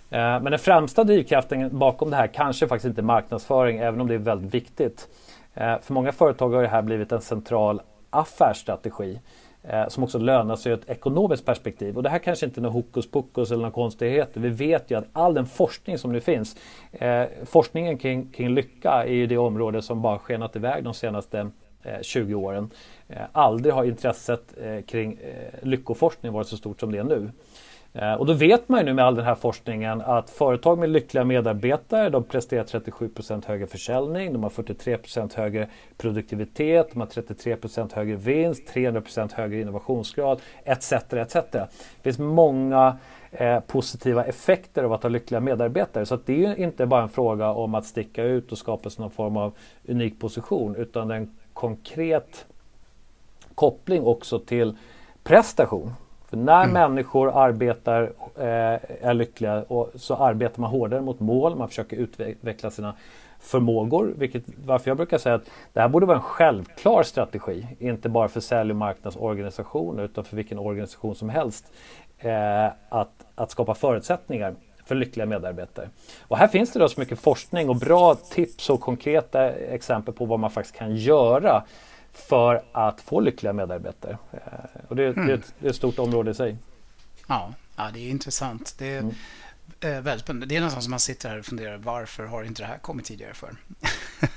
[0.10, 4.08] Eh, men den främsta drivkraften bakom det här kanske faktiskt inte är marknadsföring, även om
[4.08, 5.08] det är väldigt viktigt.
[5.54, 9.20] Eh, för många företag har det här blivit en central affärsstrategi
[9.70, 11.98] Eh, som också lönar sig ur ett ekonomiskt perspektiv.
[11.98, 14.42] Och det här kanske inte är något hokus pokus eller några konstigheter.
[14.42, 16.58] Vi vet ju att all den forskning som nu finns,
[16.92, 21.50] eh, forskningen kring, kring lycka är ju det område som bara skenat iväg de senaste
[21.84, 22.70] eh, 20 åren.
[23.08, 27.32] Eh, aldrig har intresset eh, kring eh, lyckoforskning varit så stort som det är nu.
[27.96, 30.90] Eh, och då vet man ju nu med all den här forskningen att företag med
[30.90, 37.96] lyckliga medarbetare de presterar 37% högre försäljning, de har 43% högre produktivitet, de har 33%
[37.96, 40.94] högre vinst, 300% högre innovationsgrad etc.
[40.94, 41.34] etc.
[41.34, 41.70] Det
[42.02, 42.98] finns många
[43.32, 46.06] eh, positiva effekter av att ha lyckliga medarbetare.
[46.06, 49.02] Så det är ju inte bara en fråga om att sticka ut och skapa sig
[49.02, 49.54] någon form av
[49.88, 52.46] unik position utan en konkret
[53.56, 54.78] koppling också till
[55.24, 55.92] prestation.
[56.36, 56.74] För när mm.
[56.74, 58.04] människor arbetar,
[58.38, 62.94] eh, är lyckliga och så arbetar man hårdare mot mål, man försöker utveckla sina
[63.40, 64.14] förmågor.
[64.18, 67.68] Vilket, varför jag brukar säga att det här borde vara en självklar strategi.
[67.80, 71.74] Inte bara för sälj och marknadsorganisationer utan för vilken organisation som helst.
[72.20, 75.90] Eh, att, att skapa förutsättningar för lyckliga medarbetare.
[76.28, 80.26] Och här finns det då så mycket forskning och bra tips och konkreta exempel på
[80.26, 81.64] vad man faktiskt kan göra
[82.18, 84.18] för att få lyckliga medarbetare.
[84.32, 84.40] Eh,
[84.88, 85.28] och det, mm.
[85.28, 86.58] det, är ett, det, är ett, stort område i sig.
[87.28, 88.76] Ja, ja det är intressant.
[88.78, 90.04] Det är mm.
[90.04, 90.46] väldigt spännande.
[90.46, 93.06] Det är nästan som man sitter här och funderar varför har inte det här kommit
[93.06, 93.50] tidigare för?
[93.50, 94.30] Eh,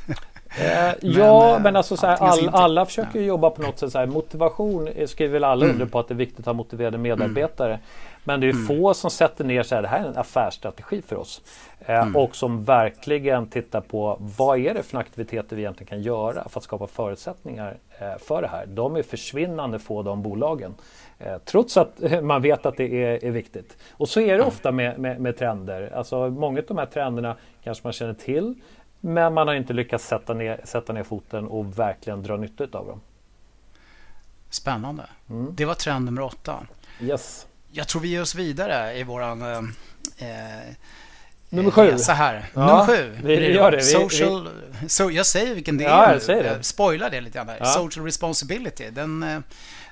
[1.03, 3.27] men, ja, eh, men alltså så här, all, alla försöker ja.
[3.27, 3.93] jobba på något sätt.
[3.93, 5.75] Så här, motivation skriver väl alla mm.
[5.75, 7.81] under på att det är viktigt att ha motiverade medarbetare.
[8.29, 8.67] Men det är mm.
[8.67, 11.43] få som sätter ner så här, det här är en affärsstrategi för oss.
[11.81, 12.17] Eh, mm.
[12.17, 16.61] Och som verkligen tittar på vad är det för aktiviteter vi egentligen kan göra för
[16.61, 18.67] att skapa förutsättningar eh, för det här.
[18.67, 20.75] De är försvinnande få de bolagen.
[21.19, 23.77] Eh, trots att man vet att det är, är viktigt.
[23.91, 24.47] Och så är det mm.
[24.47, 25.93] ofta med, med, med, trender.
[25.95, 28.55] Alltså många av de här trenderna kanske man känner till
[29.01, 32.87] men man har inte lyckats sätta ner, sätta ner foten och verkligen dra nytta av
[32.87, 33.01] dem.
[34.51, 35.07] Spännande.
[35.31, 35.55] Mm.
[35.55, 36.67] Det var trend nummer åtta.
[37.01, 37.48] Yes.
[37.71, 39.59] Jag tror vi ger oss vidare i våran eh,
[40.29, 40.75] eh
[41.51, 41.99] Nummer sju.
[41.99, 42.47] Så här.
[42.55, 43.19] Ja, Nummer sju.
[43.23, 43.77] Vi gör det.
[43.77, 44.49] Vi, Social,
[44.81, 44.89] vi...
[44.89, 46.63] So, jag säger vilken det ja, är jag säger det.
[46.63, 47.57] Spoilar det lite grann.
[47.59, 47.65] Ja.
[47.65, 48.91] Social responsibility.
[48.91, 49.41] Den, eh,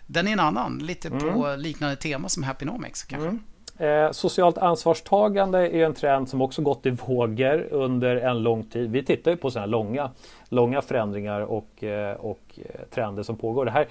[0.07, 0.79] den är en annan.
[0.79, 1.35] Lite mm.
[1.35, 3.29] på liknande tema som Happynomics kanske.
[3.29, 3.43] Mm.
[3.79, 8.91] Eh, socialt ansvarstagande är en trend som också gått i vågor under en lång tid.
[8.91, 10.11] Vi tittar ju på sådana här långa,
[10.49, 13.65] långa förändringar och, eh, och eh, trender som pågår.
[13.65, 13.87] Det här,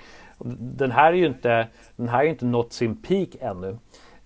[0.78, 3.78] den här är ju inte, den här är inte nått sin peak ännu.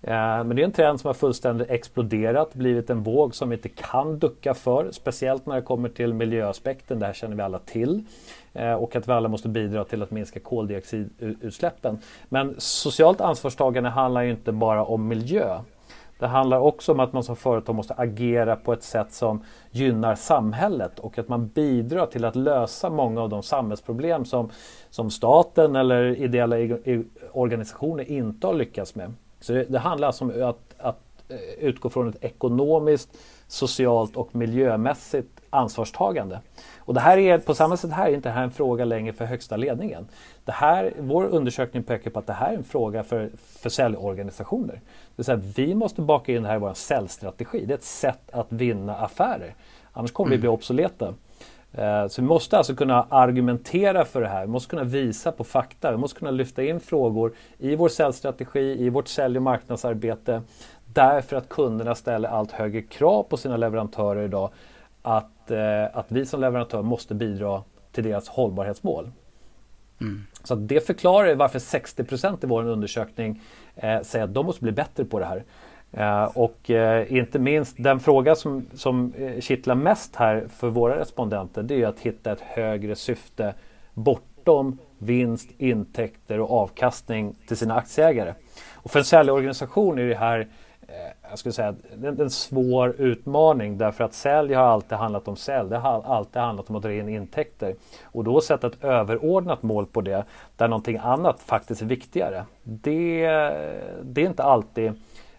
[0.02, 3.56] Eh, men det är en trend som har fullständigt exploderat, blivit en våg som vi
[3.56, 4.90] inte kan ducka för.
[4.90, 8.04] Speciellt när det kommer till miljöaspekten, det här känner vi alla till.
[8.52, 11.98] Eh, och att vi alla måste bidra till att minska koldioxidutsläppen.
[12.28, 15.58] Men socialt ansvarstagande handlar ju inte bara om miljö.
[16.18, 20.14] Det handlar också om att man som företag måste agera på ett sätt som gynnar
[20.14, 24.50] samhället och att man bidrar till att lösa många av de samhällsproblem som,
[24.90, 26.56] som staten eller ideella
[27.32, 29.14] organisationer inte har lyckats med.
[29.40, 34.34] Så det, det handlar alltså om att, att eh, utgå från ett ekonomiskt, socialt och
[34.34, 36.40] miljömässigt ansvarstagande.
[36.78, 39.24] Och det här är på samma sätt här är inte här en fråga längre för
[39.24, 40.08] högsta ledningen.
[40.44, 44.74] Det här, vår undersökning pekar på att det här är en fråga för, för säljorganisationer.
[44.74, 47.64] Det vill säga vi måste baka in det här i vår säljstrategi.
[47.66, 49.54] Det är ett sätt att vinna affärer.
[49.92, 50.36] Annars kommer mm.
[50.36, 51.14] vi bli obsoleta.
[51.72, 54.40] Eh, så vi måste alltså kunna argumentera för det här.
[54.40, 55.90] Vi måste kunna visa på fakta.
[55.90, 60.42] Vi måste kunna lyfta in frågor i vår säljstrategi, i vårt sälj och marknadsarbete.
[60.84, 64.50] Därför att kunderna ställer allt högre krav på sina leverantörer idag.
[65.02, 69.10] Att, eh, att vi som leverantör måste bidra till deras hållbarhetsmål.
[70.00, 70.22] Mm.
[70.44, 73.42] Så det förklarar varför 60% i vår undersökning
[73.76, 75.44] eh, säger att de måste bli bättre på det här.
[75.92, 81.00] Eh, och eh, inte minst den fråga som, som eh, kittlar mest här för våra
[81.00, 83.54] respondenter det är att hitta ett högre syfte
[83.94, 88.34] bortom vinst, intäkter och avkastning till sina aktieägare.
[88.74, 90.48] Och för en säljorganisation är det här
[91.30, 95.70] jag skulle säga, en, en svår utmaning därför att sälj har alltid handlat om sälj.
[95.70, 97.74] Det har alltid handlat om att dra in intäkter.
[98.04, 100.24] Och då sätta ett överordnat mål på det
[100.56, 102.44] där någonting annat faktiskt är viktigare.
[102.62, 103.26] Det,
[104.02, 104.92] det är inte alltid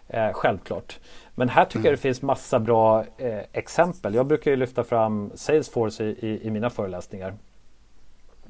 [0.08, 0.98] Eh, självklart.
[1.34, 1.86] Men här tycker mm.
[1.86, 4.14] jag det finns massa bra eh, exempel.
[4.14, 7.34] Jag brukar ju lyfta fram Salesforce i, i, i mina föreläsningar.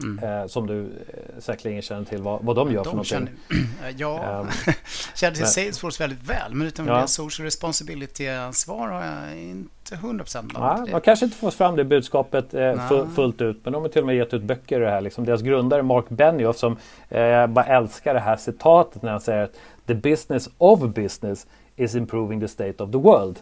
[0.03, 0.25] Mm.
[0.25, 3.37] Eh, som du eh, säkerligen känner till vad, vad de gör de för någonting.
[3.49, 4.73] Känner, ja, um,
[5.15, 6.55] känner till Salesforce väldigt väl.
[6.55, 7.01] Men utan ja.
[7.01, 12.55] det social responsibility-ansvar har jag inte 100% ja, Man kanske inte får fram det budskapet
[12.55, 13.61] eh, fullt ut.
[13.65, 15.01] Men de har till och med gett ut böcker det här.
[15.01, 16.77] Liksom deras grundare Mark Benioff som
[17.09, 19.55] eh, bara älskar det här citatet när han säger att
[19.87, 23.39] The business of business is improving the state of the world.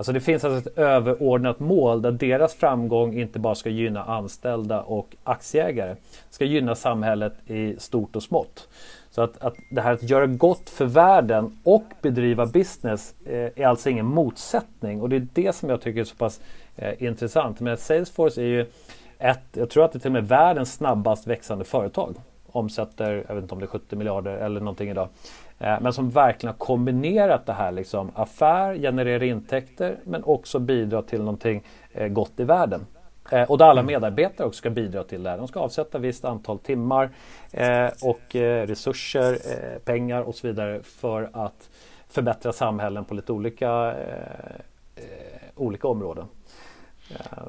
[0.00, 4.82] Alltså det finns alltså ett överordnat mål där deras framgång inte bara ska gynna anställda
[4.82, 5.96] och aktieägare.
[6.30, 8.68] ska gynna samhället i stort och smått.
[9.10, 13.66] Så att, att det här att göra gott för världen och bedriva business eh, är
[13.66, 16.40] alltså ingen motsättning och det är det som jag tycker är så pass
[16.76, 17.60] eh, intressant.
[17.60, 18.66] Men Salesforce är ju
[19.18, 22.14] ett, jag tror att det är till och med världens snabbast växande företag.
[22.46, 25.08] Omsätter, jag vet inte om det är 70 miljarder eller någonting idag.
[25.60, 31.02] Eh, men som verkligen har kombinerat det här liksom affär, generera intäkter men också bidra
[31.02, 32.86] till någonting eh, gott i världen.
[33.30, 33.92] Eh, och där alla mm.
[33.92, 35.36] medarbetare också ska bidra till det.
[35.36, 37.10] De ska avsätta visst antal timmar
[38.02, 39.38] och resurser,
[39.78, 41.70] pengar och så vidare för att
[42.08, 43.94] förbättra samhällen på lite olika,
[45.56, 46.26] olika områden.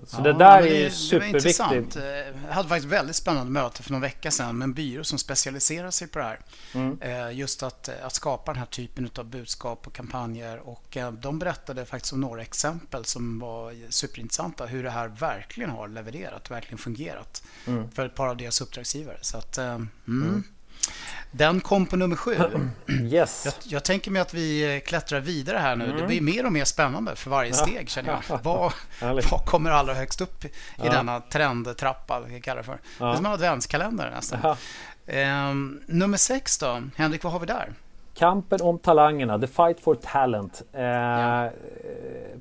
[0.05, 1.95] Så ja, det där är superviktigt.
[2.47, 5.91] Jag hade faktiskt väldigt spännande möte för någon vecka sedan med en byrå som specialiserar
[5.91, 6.39] sig på det här.
[6.73, 7.37] Mm.
[7.37, 10.59] Just att, att skapa den här typen av budskap och kampanjer.
[10.59, 14.65] Och de berättade faktiskt om några exempel som var superintressanta.
[14.65, 17.91] Hur det här verkligen har levererat, verkligen fungerat mm.
[17.91, 19.17] för ett par av deras uppdragsgivare.
[19.21, 20.43] Så att, mm.
[21.31, 22.35] Den kom på nummer sju.
[23.01, 23.45] Yes.
[23.45, 25.85] Jag, jag, tänker mig att vi eh, klättrar vidare här nu.
[25.85, 25.97] Mm.
[25.97, 28.39] Det blir mer och mer spännande för varje steg känner jag.
[28.43, 28.73] Vad,
[29.31, 30.91] vad kommer allra högst upp i ja.
[30.91, 32.79] denna trendtrappa, vi kallar det för.
[32.99, 33.05] Ja.
[33.05, 34.55] Det är som en adventskalender nästan.
[35.07, 36.81] Ehm, nummer sex då?
[36.95, 37.73] Henrik, vad har vi där?
[38.13, 40.61] Kampen om talangerna, The Fight for Talent.
[40.73, 41.51] Eh, ja.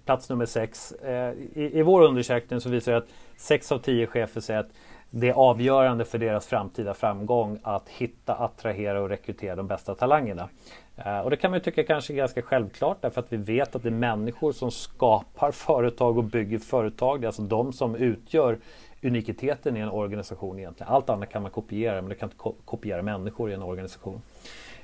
[0.04, 0.92] Plats nummer sex.
[0.92, 4.70] Eh, i, I vår undersökning så visar det att sex av tio chefer säger att
[5.10, 10.48] det är avgörande för deras framtida framgång att hitta, attrahera och rekrytera de bästa talangerna.
[10.96, 13.82] Eh, och det kan man tycka kanske är ganska självklart därför att vi vet att
[13.82, 17.20] det är människor som skapar företag och bygger företag.
[17.20, 18.58] Det är alltså de som utgör
[19.02, 20.92] unikiteten i en organisation egentligen.
[20.92, 24.22] Allt annat kan man kopiera men du kan inte kopiera människor i en organisation.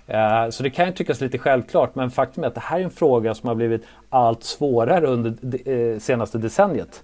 [0.06, 2.84] Eh, så det kan ju tyckas lite självklart men faktum är att det här är
[2.84, 7.02] en fråga som har blivit allt svårare under det eh, senaste decenniet.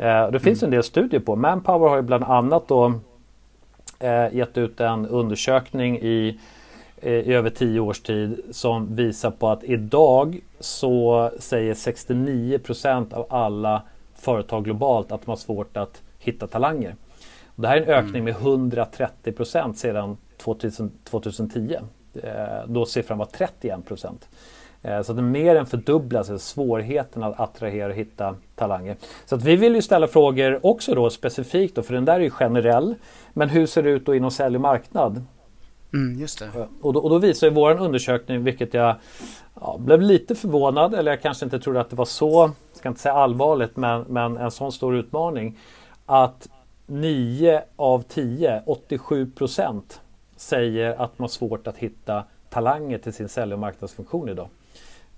[0.00, 1.36] Eh, det finns en del studier på.
[1.36, 2.92] Manpower har ju bland annat då
[3.98, 6.38] eh, gett ut en undersökning i,
[6.96, 13.12] eh, i över tio års tid som visar på att idag så säger 69 procent
[13.12, 13.82] av alla
[14.14, 16.94] företag globalt att de har svårt att hitta talanger.
[17.46, 21.76] Och det här är en ökning med 130 procent sedan 2000, 2010
[22.66, 24.28] då siffran var 31 procent.
[24.82, 28.96] Eh, så det mer än fördubblas svårigheten att attrahera och hitta talanger.
[29.26, 32.20] Så att vi vill ju ställa frågor också då specifikt då, för den där är
[32.20, 32.94] ju generell.
[33.32, 35.24] Men hur ser det ut då inom sälj och marknad?
[35.92, 36.44] Mm, just det.
[36.44, 38.96] Eh, och då, och då visar ju vår undersökning, vilket jag
[39.60, 43.00] ja, blev lite förvånad, eller jag kanske inte trodde att det var så, ska inte
[43.00, 45.58] säga allvarligt, men, men en sån stor utmaning.
[46.06, 46.48] Att
[46.86, 50.00] 9 av 10, 87 procent,
[50.36, 54.48] säger att man har svårt att hitta talanger till sin sälj och marknadsfunktion idag.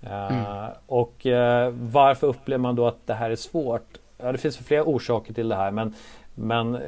[0.09, 0.41] Mm.
[0.41, 3.97] Eh, och eh, varför upplever man då att det här är svårt?
[4.17, 5.93] Ja, det finns flera orsaker till det här men,
[6.35, 6.81] men eh,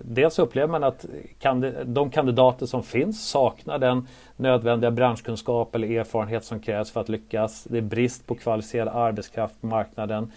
[0.00, 1.06] dels upplever man att
[1.84, 7.64] de kandidater som finns saknar den nödvändiga branschkunskap eller erfarenhet som krävs för att lyckas.
[7.64, 10.32] Det är brist på kvalificerad arbetskraft på marknaden.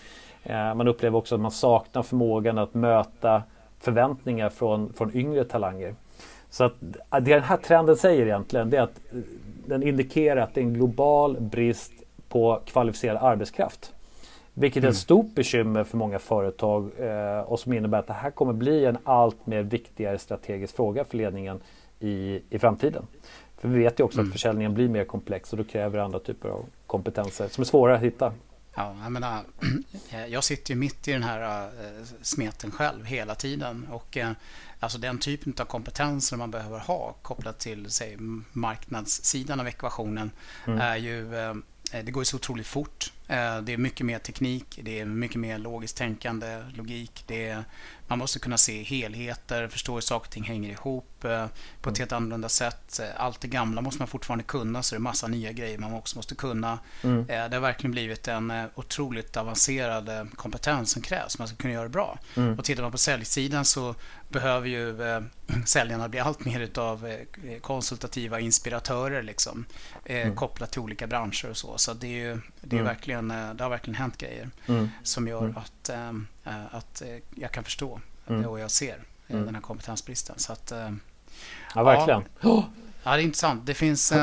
[0.76, 3.44] man upplever också att man saknar förmågan att möta
[3.80, 5.96] förväntningar från, från yngre talanger.
[6.50, 6.74] Så att
[7.12, 9.00] det den här trenden säger egentligen det är att
[9.66, 11.94] den indikerar att det är en global brist
[12.30, 13.94] på kvalificerad arbetskraft.
[14.54, 14.94] Vilket är ett mm.
[14.94, 18.98] stort bekymmer för många företag eh, och som innebär att det här kommer bli en
[19.04, 21.60] allt mer viktigare strategisk fråga för ledningen
[22.00, 23.04] i, i framtiden.
[23.58, 24.30] För vi vet ju också mm.
[24.30, 27.96] att försäljningen blir mer komplex och då kräver andra typer av kompetenser som är svåra
[27.96, 28.34] att hitta.
[28.80, 29.44] Ja, jag, menar,
[30.28, 33.88] jag sitter ju mitt i den här uh, smeten själv hela tiden.
[33.92, 34.32] Och uh,
[34.80, 38.18] alltså den typen av kompetenser man behöver ha kopplat till säg,
[38.52, 40.32] marknadssidan av ekvationen
[40.66, 40.82] mm.
[40.82, 41.28] är ju
[41.92, 43.14] Eh, det går så otroligt fort.
[43.30, 47.24] Eh, det är mycket mer teknik, det är mycket mer logiskt tänkande, logik.
[47.28, 47.64] Det är,
[48.08, 51.46] man måste kunna se helheter, förstå hur saker och ting hänger ihop eh,
[51.82, 52.00] på ett mm.
[52.00, 53.00] helt annorlunda sätt.
[53.18, 56.16] Allt det gamla måste man fortfarande kunna, så det är massa nya grejer man också
[56.16, 56.80] måste kunna.
[57.04, 57.28] Mm.
[57.28, 61.84] Det har verkligen blivit en otroligt avancerad kompetens som krävs för man ska kunna göra
[61.84, 62.20] det bra.
[62.36, 62.60] Mm.
[62.60, 63.96] Och tittar man på säljsidan så
[64.30, 65.22] behöver ju eh,
[65.66, 69.66] säljarna bli allt mer av eh, konsultativa inspiratörer liksom,
[70.06, 70.36] eh, mm.
[70.36, 71.78] kopplat till olika branscher och så.
[71.78, 72.92] Så det, är ju, det, är mm.
[73.28, 74.90] Verkligen, eh, det har verkligen hänt grejer mm.
[75.04, 75.58] som gör mm.
[75.58, 76.10] att, eh,
[76.44, 77.02] eh, att
[77.36, 78.46] jag kan förstå mm.
[78.46, 79.46] och jag ser mm.
[79.46, 80.40] den här kompetensbristen.
[80.40, 80.74] Så att,
[81.76, 82.24] ja, verkligen.
[82.42, 82.70] Ja,
[83.04, 83.66] ja, det är intressant.
[83.66, 84.14] Det finns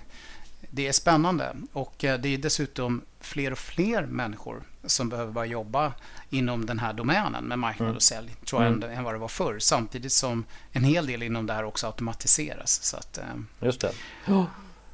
[0.70, 5.92] det är spännande och det är dessutom fler och fler människor som behöver börja jobba
[6.30, 7.96] inom den här domänen med marknad mm.
[7.96, 8.90] och sälj, tror jag, mm.
[8.90, 9.58] än vad det var förr.
[9.58, 12.82] Samtidigt som en hel del inom det här också automatiseras.
[12.82, 13.18] Så att,
[13.60, 13.92] Just det.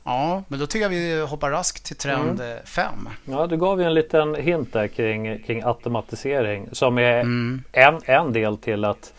[0.09, 2.87] Ja, men då tycker jag vi hoppar raskt till trend 5.
[2.93, 3.13] Mm.
[3.25, 7.63] Ja, du gav ju en liten hint där kring, kring automatisering som är mm.
[7.73, 9.13] en, en del till att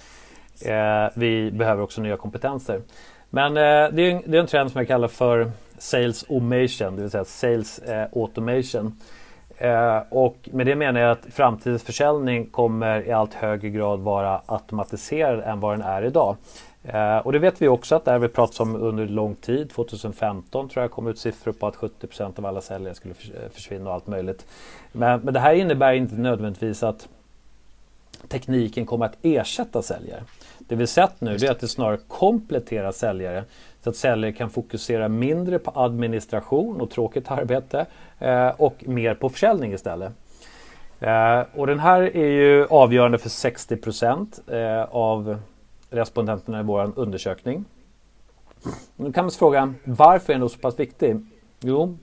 [0.66, 2.82] eh, vi behöver också nya kompetenser.
[3.30, 7.02] Men eh, det, är, det är en trend som jag kallar för Sales Automation, det
[7.02, 9.00] vill säga Sales eh, Automation.
[9.58, 14.42] Eh, och med det menar jag att framtidens försäljning kommer i allt högre grad vara
[14.46, 16.36] automatiserad än vad den är idag.
[16.84, 19.70] Eh, och det vet vi också att det har vi pratat om under lång tid.
[19.70, 23.90] 2015 tror jag kom ut siffror på att 70% av alla säljare skulle eh, försvinna
[23.90, 24.46] och allt möjligt.
[24.92, 27.08] Men, men det här innebär inte nödvändigtvis att
[28.28, 30.24] tekniken kommer att ersätta säljare.
[30.60, 33.44] Det vi sett nu är att det snarare kompletterar säljare
[33.84, 37.86] så att säljare kan fokusera mindre på administration och tråkigt arbete
[38.20, 40.12] eh, och mer på försäljning istället.
[41.00, 45.40] Eh, och den här är ju avgörande för 60 procent eh, av
[45.90, 47.66] respondenterna i vår undersökning.
[48.96, 51.26] Nu kan man fråga varför är den då så pass viktig?
[51.60, 51.98] Jo,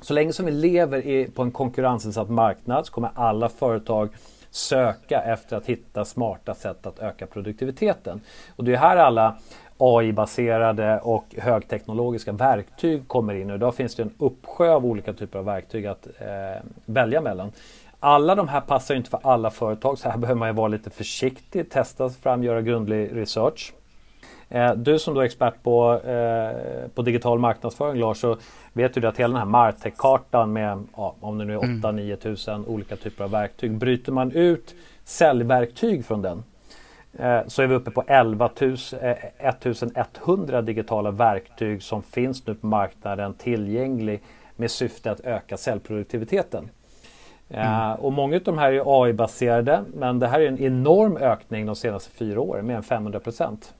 [0.00, 4.08] så länge som vi lever i, på en konkurrensutsatt marknad så kommer alla företag
[4.50, 8.20] söka efter att hitta smarta sätt att öka produktiviteten.
[8.56, 9.36] Och det är här alla
[9.78, 13.50] AI-baserade och högteknologiska verktyg kommer in.
[13.50, 17.52] Och idag finns det en uppsjö av olika typer av verktyg att eh, välja mellan.
[18.06, 21.70] Alla de här passar inte för alla företag så här behöver man vara lite försiktig,
[21.70, 23.72] testa fram, göra grundlig research.
[24.48, 28.36] Eh, du som då är expert på, eh, på digital marknadsföring Lars, så
[28.72, 32.16] vet du att hela den här Martech-kartan med, ja, om det nu är 8-9 mm.
[32.16, 33.72] tusen olika typer av verktyg.
[33.72, 36.44] Bryter man ut säljverktyg från den
[37.18, 38.76] eh, så är vi uppe på 11 000,
[39.38, 44.22] 1100 digitala verktyg som finns nu på marknaden tillgänglig
[44.56, 46.68] med syfte att öka säljproduktiviteten.
[47.54, 47.94] Mm.
[47.94, 51.76] och många av de här är AI-baserade men det här är en enorm ökning de
[51.76, 53.74] senaste fyra åren, mer än 500 procent.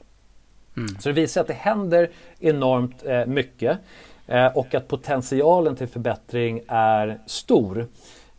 [0.77, 0.89] Mm.
[0.89, 2.11] Så det visar att det händer
[2.41, 3.79] enormt eh, mycket
[4.27, 7.87] eh, och att potentialen till förbättring är stor.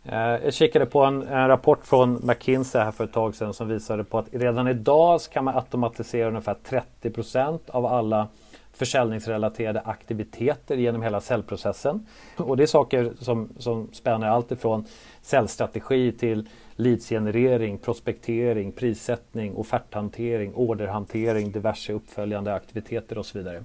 [0.04, 3.68] Eh, jag kikade på en, en, rapport från McKinsey här för ett tag sedan som
[3.68, 8.28] visade på att redan idag kan man automatisera ungefär 30 procent av alla
[8.76, 12.06] försäljningsrelaterade aktiviteter genom hela säljprocessen.
[12.36, 14.84] Och det är saker som, som spänner allt ifrån
[15.22, 23.64] säljstrategi till leadsgenerering, prospektering, prissättning, offerthantering, orderhantering, diverse uppföljande aktiviteter och så vidare.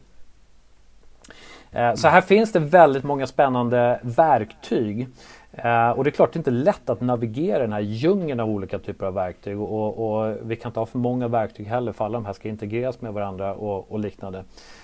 [1.72, 5.08] Eh, så här finns det väldigt många spännande verktyg.
[5.52, 8.50] Eh, och det är klart det är inte lätt att navigera den här djungeln av
[8.50, 9.60] olika typer av verktyg.
[9.60, 12.50] Och, och, vi kan inte ha för många verktyg heller för alla de här ska
[12.50, 14.44] integreras med varandra och, och liknande.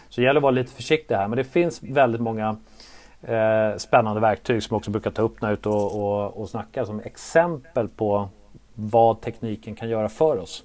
[0.10, 1.28] Så det gäller att vara lite försiktig här.
[1.28, 2.58] Men det finns väldigt många
[3.22, 6.42] eh, spännande verktyg som jag också brukar ta upp när jag är ute och, och,
[6.42, 8.30] och snackar som exempel på
[8.74, 10.64] vad tekniken kan göra för oss.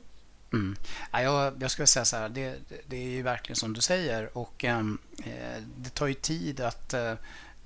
[0.53, 0.77] Mm.
[1.13, 2.55] Ja, jag, jag skulle säga så här, det,
[2.87, 6.95] det, är ju verkligen som du säger och ehm, eh, det tar ju tid att
[6.95, 7.11] eh,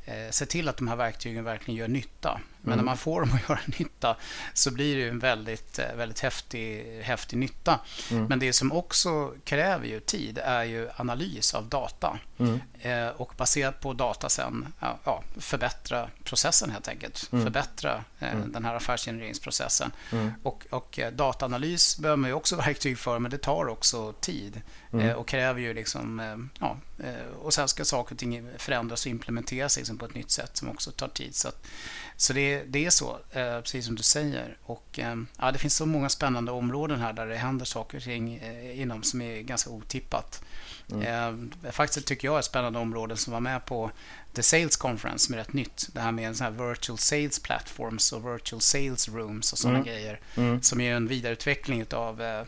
[0.04, 2.40] eh, se till att de här verktygen verkligen gör nytta.
[2.66, 2.84] Men mm.
[2.84, 4.16] när man får dem att göra nytta
[4.54, 7.80] så blir det en väldigt, eh, väldigt häftig, häftig nytta.
[8.10, 8.24] Mm.
[8.24, 12.18] Men det som också kräver ju tid är ju analys av data.
[12.38, 12.60] Mm.
[12.80, 17.28] Eh, och baserat på data sen ja, förbättra processen helt enkelt.
[17.32, 17.44] Mm.
[17.44, 18.52] Förbättra eh, mm.
[18.52, 19.92] den här affärsgenereringsprocessen.
[20.12, 20.32] Mm.
[20.42, 24.62] Och, och eh, dataanalys behöver man ju också verktyg för men det tar också tid.
[24.92, 26.76] Eh, och kräver ju liksom, eh, ja,
[27.42, 30.68] och sen ska saker och ting förändras och implementeras liksom på ett nytt sätt som
[30.68, 31.34] också tar tid.
[31.34, 31.66] Så att,
[32.16, 34.56] så det, det är så, eh, precis som du säger.
[34.62, 38.04] Och, eh, ja, det finns så många spännande områden här där det händer saker och
[38.04, 40.42] ting eh, inom som är ganska otippat.
[40.92, 41.52] Mm.
[41.70, 43.90] faktiskt tycker jag är ett spännande område som var med på
[44.32, 45.88] The Sales Conference som är rätt nytt.
[45.92, 49.88] Det här med sån här virtual sales platforms och virtual sales rooms och sådana mm.
[49.88, 50.20] grejer.
[50.36, 50.62] Mm.
[50.62, 52.44] Som är en vidareutveckling av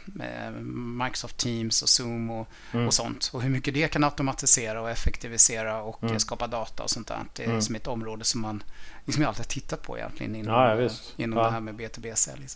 [1.05, 2.87] Microsoft Teams och Zoom och, mm.
[2.87, 3.31] och sånt.
[3.33, 6.21] Och hur mycket det kan automatisera och effektivisera och mm.
[6.21, 7.25] skapa data och sånt där.
[7.35, 7.63] Det är mm.
[7.63, 8.63] som ett område som man
[9.09, 11.45] liksom jag alltid har tittat på egentligen inom, ja, ja, inom ja.
[11.45, 12.47] det här med B2B-sälj.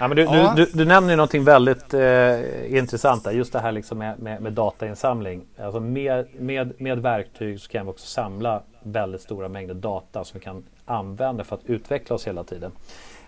[0.00, 0.54] Ja, du, ja.
[0.56, 3.30] du, du, du nämner någonting väldigt eh, intressant där.
[3.30, 5.44] Just det här liksom med, med, med datainsamling.
[5.58, 10.38] Alltså med, med, med verktyg så kan vi också samla väldigt stora mängder data som
[10.38, 12.72] vi kan använda för att utveckla oss hela tiden.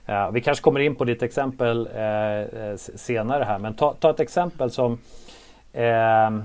[0.09, 4.21] Uh, vi kanske kommer in på ditt exempel uh, senare här, men ta, ta ett
[4.21, 5.01] exempel som uh,
[5.81, 6.43] Jag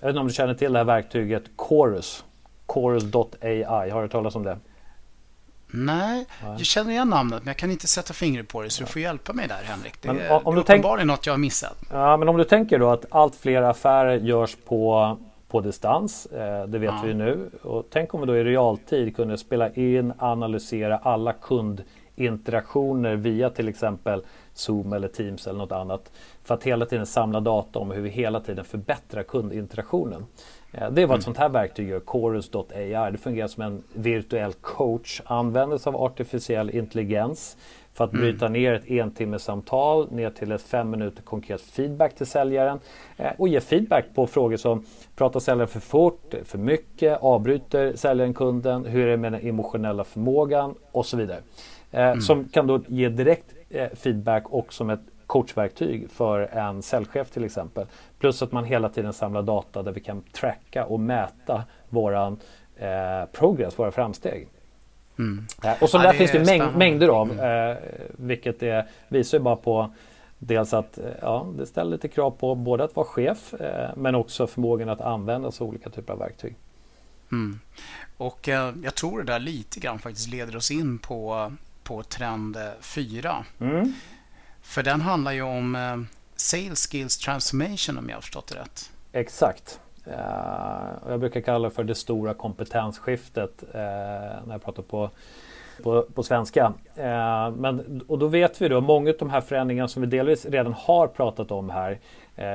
[0.00, 2.24] vet inte om du känner till det här verktyget Chorus.
[2.66, 4.58] Chorus.ai, har du hört talas om det?
[5.76, 8.86] Nej, jag känner igen namnet men jag kan inte sätta fingret på det så du
[8.90, 10.02] får hjälpa mig där Henrik.
[10.02, 11.76] Det, men, om det är uppenbarligen något jag har missat.
[11.90, 15.16] Ja, men om du tänker då att allt fler affärer görs på,
[15.48, 16.26] på distans.
[16.26, 17.02] Eh, det vet ja.
[17.04, 17.50] vi nu.
[17.62, 23.68] Och tänk om vi då i realtid kunde spela in, analysera alla kundinteraktioner via till
[23.68, 26.12] exempel Zoom eller Teams eller något annat.
[26.44, 30.26] För att hela tiden samla data om hur vi hela tiden förbättrar kundinteraktionen.
[30.72, 31.34] Eh, det är vad ett mm.
[31.34, 33.12] sånt här verktyg gör, Chorus.ai.
[33.12, 37.56] Det fungerar som en virtuell coach, använder sig av artificiell intelligens
[37.92, 38.62] för att bryta mm.
[38.62, 42.80] ner ett entimmessamtal ner till ett fem minuter konkret feedback till säljaren
[43.16, 44.84] eh, och ge feedback på frågor som
[45.16, 50.04] pratar säljaren för fort, för mycket, avbryter säljaren kunden, hur är det med den emotionella
[50.04, 51.40] förmågan och så vidare.
[51.90, 52.20] Eh, mm.
[52.20, 53.54] Som kan då ge direkt
[53.94, 57.86] feedback och som ett coachverktyg för en säljchef till exempel.
[58.18, 62.38] Plus att man hela tiden samlar data där vi kan tracka och mäta våran
[62.76, 64.48] eh, progress, våra framsteg.
[65.18, 65.46] Mm.
[65.64, 67.70] Eh, och så ja, där finns det mäng mängder av, mm.
[67.70, 67.76] eh,
[68.16, 69.90] vilket det visar ju bara på
[70.38, 74.14] Dels att eh, ja, det ställer lite krav på både att vara chef eh, men
[74.14, 76.54] också förmågan att använda sig av olika typer av verktyg.
[77.32, 77.60] Mm.
[78.16, 81.52] Och eh, jag tror det där lite grann faktiskt leder oss in på
[81.82, 83.44] på trend 4.
[83.60, 83.92] Mm.
[84.66, 85.96] För den handlar ju om eh,
[86.36, 88.90] Sales Skills Transformation om jag har förstått det rätt.
[89.12, 89.80] Exakt.
[90.06, 93.80] Eh, jag brukar kalla det för det stora kompetensskiftet eh,
[94.46, 95.10] när jag pratar på,
[95.82, 96.72] på, på svenska.
[97.56, 100.72] Men, och då vet vi då många av de här förändringarna som vi delvis redan
[100.72, 101.98] har pratat om här.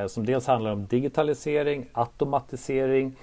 [0.07, 3.16] som dels handlar om digitalisering, automatisering,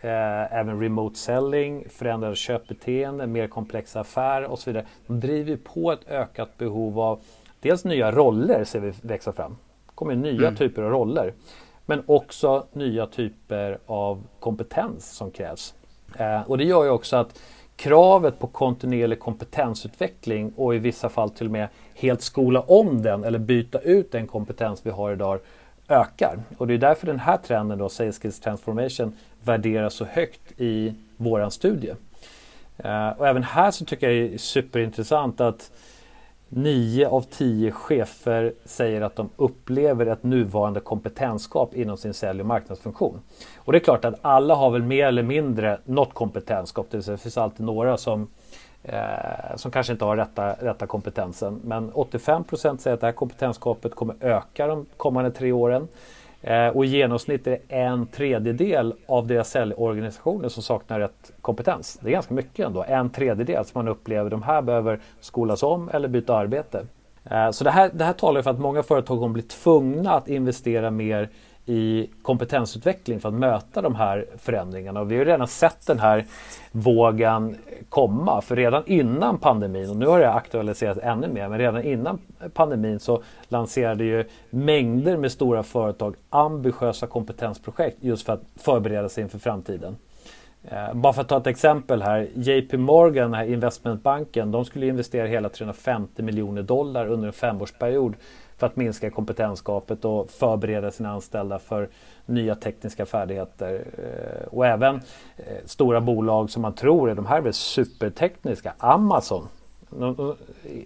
[0.00, 4.86] även remote selling, förändrade köpbeteende, mer komplexa affärer och så vidare.
[5.06, 7.20] De driver på ett ökat behov av
[7.66, 9.56] dels nya roller ser vi växa fram.
[9.86, 10.56] Det kommer nya mm.
[10.56, 11.32] typer av roller.
[11.86, 15.74] Men också nya typer av kompetens som krävs.
[16.18, 17.40] Eh, och det gör ju också att
[17.76, 23.24] kravet på kontinuerlig kompetensutveckling och i vissa fall till och med helt skola om den
[23.24, 25.40] eller byta ut den kompetens vi har idag
[25.88, 26.38] ökar.
[26.58, 29.12] Och det är därför den här trenden då, Sales Skills Transformation,
[29.44, 31.94] värderas så högt i våran studie.
[32.76, 35.70] Eh, och även här så tycker jag det är superintressant att
[36.48, 42.46] Nio av tio chefer säger att de upplever ett nuvarande kompetensgap inom sin sälj och
[42.46, 43.20] marknadsfunktion.
[43.56, 46.86] Och det är klart att alla har väl mer eller mindre något kompetensgap.
[46.90, 48.28] Det, det finns alltid några som,
[48.82, 51.60] eh, som kanske inte har rätta, rätta kompetensen.
[51.64, 55.88] Men 85 procent säger att det här kompetensgapet kommer öka de kommande tre åren.
[56.42, 61.98] Eh, och i genomsnitt är det en tredjedel av deras säljorganisationer som saknar rätt kompetens.
[62.02, 62.84] Det är ganska mycket ändå.
[62.88, 66.86] En tredjedel som man upplever de här behöver skolas om eller byta arbete.
[67.30, 70.28] Eh, så det här, det här talar för att många företag kommer bli tvungna att
[70.28, 71.28] investera mer
[71.66, 75.00] i kompetensutveckling för att möta de här förändringarna.
[75.00, 76.24] Och vi har redan sett den här
[76.72, 77.56] vågen
[77.96, 78.40] komma.
[78.40, 82.18] För redan innan pandemin, och nu har det aktualiserats ännu mer, men redan innan
[82.54, 89.22] pandemin så lanserade ju mängder med stora företag ambitiösa kompetensprojekt just för att förbereda sig
[89.22, 89.96] inför framtiden.
[90.64, 92.28] Eh, bara för att ta ett exempel här.
[92.34, 98.14] JP Morgan, den här investmentbanken, de skulle investera hela 350 miljoner dollar under en femårsperiod
[98.56, 101.88] för att minska kompetensgapet och förbereda sina anställda för
[102.26, 103.84] nya tekniska färdigheter.
[103.98, 104.94] Eh, och även
[105.36, 108.74] eh, stora bolag som man tror är de här är supertekniska.
[108.78, 109.48] Amazon
[109.90, 110.36] de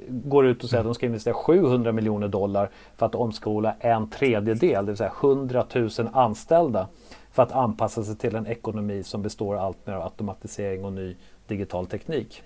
[0.08, 4.10] går ut och säger att de ska investera 700 miljoner dollar för att omskola en
[4.10, 6.88] tredjedel, det vill säga 100 000 anställda
[7.32, 11.16] för att anpassa sig till en ekonomi som består allt mer av automatisering och ny
[11.46, 12.42] digital teknik.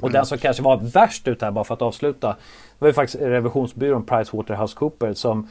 [0.00, 2.36] Och den som kanske var värst ut här, bara för att avsluta, det
[2.78, 5.48] var ju faktiskt revisionsbyrån PricewaterhouseCoopers som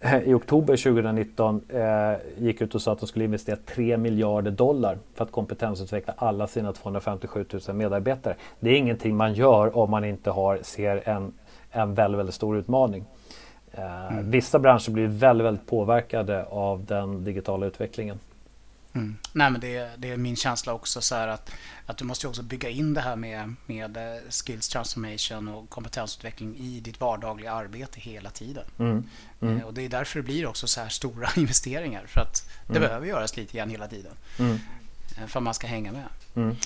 [0.00, 4.50] eh, i oktober 2019 eh, gick ut och sa att de skulle investera 3 miljarder
[4.50, 8.34] dollar för att kompetensutveckla alla sina 257 000 medarbetare.
[8.60, 11.32] Det är ingenting man gör om man inte har, ser en,
[11.70, 13.04] en väldigt, väldigt stor utmaning.
[13.72, 14.30] Eh, mm.
[14.30, 18.18] Vissa branscher blir väldigt, väldigt påverkade av den digitala utvecklingen.
[18.92, 19.16] Mm.
[19.32, 21.50] Nej, men det, det, är min känsla också så att,
[21.86, 26.56] att du måste också bygga in det här med, med eh, skills transformation och kompetensutveckling
[26.56, 28.64] i ditt vardagliga arbete hela tiden.
[28.78, 29.04] Mm.
[29.40, 29.58] Mm.
[29.58, 32.76] Eh, och Det är därför det blir också så här stora investeringar för att det
[32.76, 32.82] mm.
[32.82, 34.58] behöver göras lite grann hela tiden mm.
[35.18, 36.08] eh, för att man ska hänga med.
[36.34, 36.56] Mm.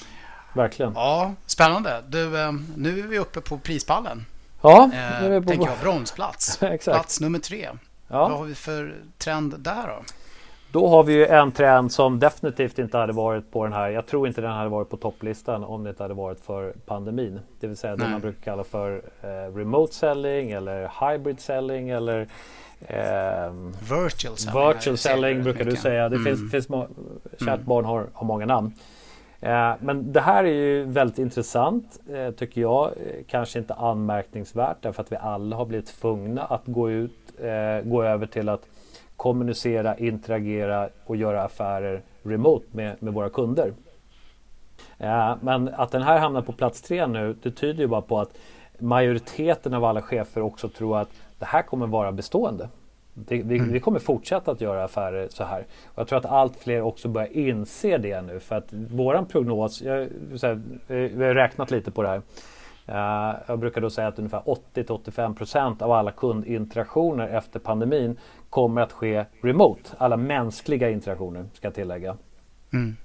[0.55, 0.93] Verkligen.
[0.95, 2.05] Ja, Spännande.
[2.09, 2.29] Du,
[2.77, 4.27] nu är vi uppe på prispallen.
[4.63, 5.51] Ja, nu är vi på...
[5.51, 6.59] tänker jag, bronsplats.
[6.85, 7.69] Plats nummer tre.
[8.09, 8.29] Ja.
[8.29, 10.05] Vad har vi för trend där då?
[10.75, 13.89] Då har vi ju en trend som definitivt inte hade varit på den här.
[13.89, 17.41] Jag tror inte den hade varit på topplistan om det inte hade varit för pandemin.
[17.61, 18.07] Det vill säga Nej.
[18.07, 22.21] det man brukar kalla för eh, remote selling eller hybrid selling eller
[22.81, 24.69] eh, virtual selling.
[24.69, 26.09] Virtual selling brukar du säga.
[26.09, 26.25] Det mm.
[26.25, 26.89] finns, finns må-
[27.39, 27.65] kärt mm.
[27.65, 28.73] barn har, har många namn.
[29.41, 32.87] Eh, men det här är ju väldigt intressant eh, tycker jag.
[32.87, 37.13] Eh, kanske inte anmärkningsvärt därför att vi alla har blivit tvungna att gå ut,
[37.85, 38.67] gå över till att
[39.25, 43.73] kommunicera, interagera och göra affärer remote med, med våra kunder.
[44.99, 48.21] Ja, men att den här hamnar på plats tre nu, det tyder ju bara på
[48.21, 48.39] att
[48.79, 51.09] majoriteten av alla chefer också tror att
[51.39, 52.69] det här kommer vara bestående.
[53.15, 53.73] Det, vi, mm.
[53.73, 55.67] vi, kommer fortsätta att göra affärer så här.
[55.87, 58.41] Och jag tror att allt fler också börjar inse det nu.
[58.41, 60.09] För att våran prognos, jag,
[60.43, 62.23] här, vi har räknat lite på det här.
[62.89, 64.43] Uh, jag brukar då säga att ungefär
[64.75, 68.17] 80-85% av alla kundinteraktioner efter pandemin
[68.51, 69.91] kommer att ske remote.
[69.99, 72.17] Alla mänskliga interaktioner ska jag tillägga.
[72.73, 72.97] Mm.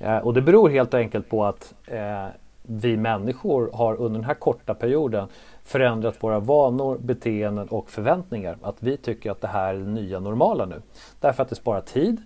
[0.00, 2.28] Uh, och det beror helt enkelt på att uh,
[2.62, 5.28] vi människor har under den här korta perioden
[5.62, 8.58] förändrat våra vanor, beteenden och förväntningar.
[8.62, 10.82] Att vi tycker att det här är det nya normala nu.
[11.20, 12.22] Därför att det sparar tid eh,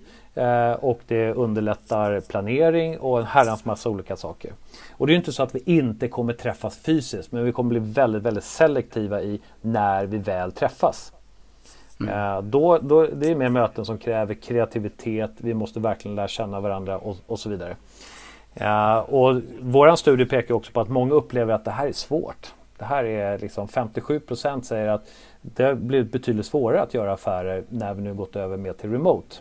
[0.81, 4.53] och det underlättar planering och en herrans massa olika saker.
[4.93, 7.79] Och det är inte så att vi inte kommer träffas fysiskt men vi kommer bli
[7.79, 11.13] väldigt, väldigt selektiva i när vi väl träffas.
[12.01, 12.15] Mm.
[12.15, 16.61] Eh, då, då, det är mer möten som kräver kreativitet, vi måste verkligen lära känna
[16.61, 17.77] varandra och, och så vidare.
[18.61, 22.55] Uh, och våran studie pekar också på att många upplever att det här är svårt.
[22.79, 25.03] det här är liksom 57 procent säger att
[25.43, 28.91] det har blivit betydligt svårare att göra affärer när vi nu gått över mer till
[28.91, 29.37] remote.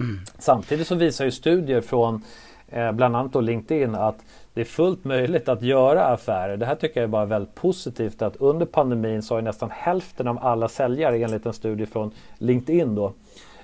[0.00, 0.20] Mm.
[0.38, 2.22] Samtidigt så visar ju studier från
[2.68, 4.16] eh, bland annat då LinkedIn att
[4.54, 6.56] det är fullt möjligt att göra affärer.
[6.56, 10.28] Det här tycker jag är bara väldigt positivt att under pandemin så har nästan hälften
[10.28, 13.12] av alla säljare enligt en studie från LinkedIn då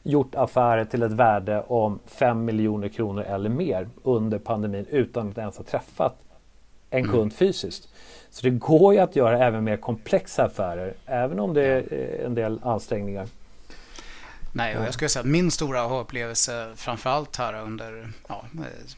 [0.03, 5.39] gjort affärer till ett värde om 5 miljoner kronor eller mer under pandemin utan att
[5.39, 6.15] ens ha träffat
[6.91, 7.13] en mm.
[7.13, 7.89] kund fysiskt.
[8.31, 12.35] Så det går ju att göra även mer komplexa affärer även om det är en
[12.35, 13.27] del ansträngningar.
[14.57, 18.45] Nej, och jag skulle säga att min stora upplevelse framförallt här under ja,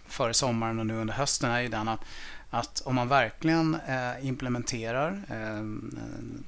[0.07, 2.01] före sommaren och nu under hösten är ju den att,
[2.51, 5.63] att om man verkligen eh, implementerar eh,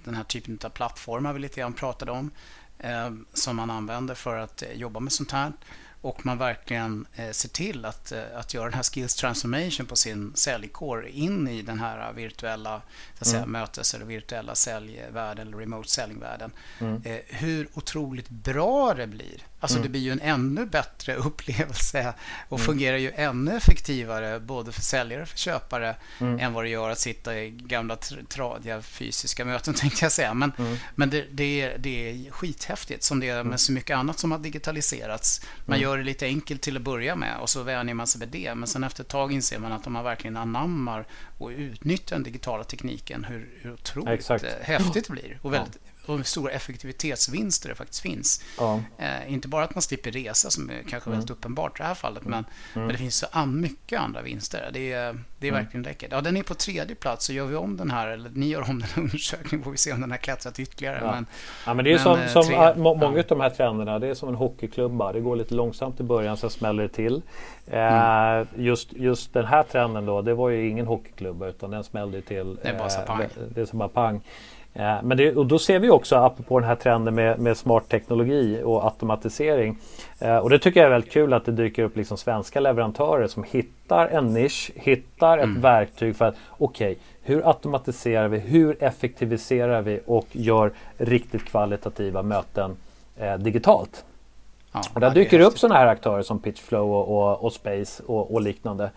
[0.04, 2.30] den här typen av plattformar vi lite grann pratade om
[2.78, 5.52] eh, som man använder för att jobba med sånt här
[6.00, 9.96] och man verkligen eh, ser till att, eh, att göra den här skills transformation på
[9.96, 12.82] sin säljkår in i den här virtuella
[13.14, 13.52] så att säga, mm.
[13.52, 16.52] mötes eller virtuella säljvärlden eller remote säljvärlden.
[16.78, 17.02] Mm.
[17.04, 19.42] Eh, hur otroligt bra det blir.
[19.60, 19.82] Alltså mm.
[19.82, 22.14] det blir ju en ännu bättre upplevelse
[22.48, 22.66] och mm.
[22.66, 26.38] fungerar ju ännu effektivare både för säljare och för köpare mm.
[26.40, 27.96] än vad det gör att sitta i gamla
[28.28, 30.34] tradiga fysiska möten tänkte jag säga.
[30.34, 30.76] Men, mm.
[30.94, 34.32] men det, det, är, det är skithäftigt som det är med så mycket annat som
[34.32, 35.40] har digitaliserats.
[35.66, 38.28] Man gör det lite enkelt till att börja med och så vänjer man sig vid
[38.28, 38.54] det.
[38.54, 41.06] Men sen efter ett tag inser man att om man verkligen anammar
[41.38, 44.44] och utnyttjar den digitala tekniken hur, hur otroligt Exakt.
[44.60, 45.38] häftigt det blir.
[45.42, 45.78] Och väldigt,
[46.08, 48.44] och hur stora effektivitetsvinster det faktiskt finns.
[48.58, 48.80] Ja.
[48.98, 51.18] Eh, inte bara att man slipper resa som är kanske mm.
[51.18, 52.46] väldigt uppenbart i det här fallet, men, mm.
[52.72, 54.70] men det finns så mycket andra vinster.
[54.72, 55.64] Det är, det är mm.
[55.64, 56.12] verkligen läckert.
[56.12, 58.60] Ja, den är på tredje plats, så gör vi om den här, eller ni gör
[58.60, 60.98] om den här undersökningen, får vi se om den har klättrat ytterligare.
[61.02, 61.12] Ja.
[61.12, 61.26] Men,
[61.66, 63.20] ja, men det är men, som, eh, som tre, många ja.
[63.20, 65.12] av de här trenderna, det är som en hockeyklubba.
[65.12, 67.22] Det går lite långsamt i början, sen smäller det till.
[67.70, 68.46] Mm.
[68.56, 72.58] just, just den här trenden då, det var ju ingen hockeyklubba utan den smällde till.
[72.62, 73.18] Det är bara så pang.
[73.18, 74.20] Det, det är som bara pang.
[74.78, 77.88] Eh, men det, och då ser vi också, apropå den här trenden med, med smart
[77.88, 79.78] teknologi och automatisering.
[80.18, 83.26] Eh, och det tycker jag är väldigt kul att det dyker upp liksom svenska leverantörer
[83.26, 85.60] som hittar en nisch, hittar ett mm.
[85.60, 92.22] verktyg för att okej, okay, hur automatiserar vi, hur effektiviserar vi och gör riktigt kvalitativa
[92.22, 92.76] möten
[93.16, 94.04] eh, digitalt.
[94.72, 98.02] Ja, och där dyker det upp sådana här aktörer som Pitchflow och, och, och Space
[98.06, 98.90] och, och liknande.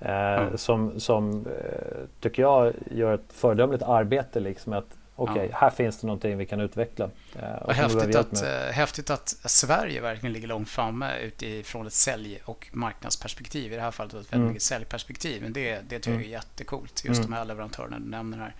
[0.00, 0.58] Eh, mm.
[0.58, 5.56] Som, som eh, tycker jag gör ett föredömligt arbete liksom att okej, okay, ja.
[5.60, 7.10] här finns det någonting vi kan utveckla.
[7.36, 12.40] Eh, och häftigt, att, äh, häftigt att Sverige verkligen ligger långt framme utifrån ett sälj
[12.44, 13.72] och marknadsperspektiv.
[13.72, 14.48] I det här fallet ett väldigt mm.
[14.48, 15.42] mycket säljperspektiv.
[15.42, 16.32] Men det, det tycker jag är mm.
[16.32, 17.04] jättecoolt.
[17.04, 17.30] Just mm.
[17.30, 18.54] de här leverantörerna du nämner här.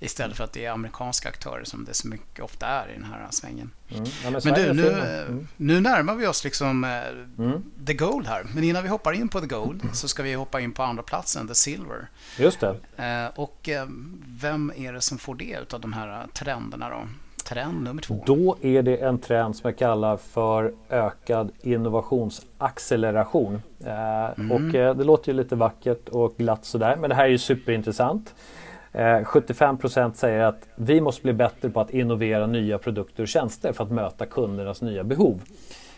[0.00, 3.04] Istället för att det är amerikanska aktörer som det så mycket ofta är i den
[3.04, 3.70] här svängen.
[3.90, 4.04] Mm.
[4.24, 5.48] Ja, men, men du, nu, mm.
[5.56, 6.90] nu närmar vi oss liksom uh,
[7.86, 8.44] the gold här.
[8.54, 11.02] Men innan vi hoppar in på the gold så ska vi hoppa in på andra
[11.02, 12.08] platsen, the silver.
[12.38, 12.70] Just det.
[12.70, 13.84] Uh, och uh,
[14.40, 17.02] vem är det som får det av de här trenderna då?
[17.44, 18.22] Trend nummer två.
[18.26, 23.62] Då är det en trend som jag kallar för ökad innovationsacceleration.
[24.36, 24.52] Mm.
[24.52, 24.60] Och
[24.96, 28.34] det låter ju lite vackert och glatt sådär men det här är ju superintressant.
[29.24, 33.72] 75 eh, säger att vi måste bli bättre på att innovera nya produkter och tjänster
[33.72, 35.40] för att möta kundernas nya behov.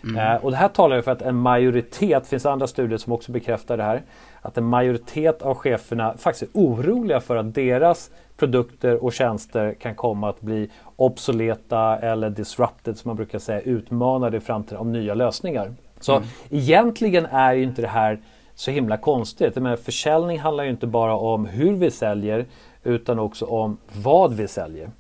[0.04, 0.34] Mm.
[0.34, 3.12] Eh, och det här talar ju för att en majoritet, det finns andra studier som
[3.12, 4.02] också bekräftar det här,
[4.42, 9.94] att en majoritet av cheferna faktiskt är oroliga för att deras produkter och tjänster kan
[9.94, 15.14] komma att bli obsoleta eller disrupted som man brukar säga, utmanade i framtiden av nya
[15.14, 15.74] lösningar.
[16.00, 16.28] Så mm.
[16.50, 18.18] egentligen är ju inte det här
[18.54, 19.56] så himla konstigt.
[19.56, 22.46] Jag försäljning handlar ju inte bara om hur vi säljer
[22.86, 24.90] utan också om vad vi säljer.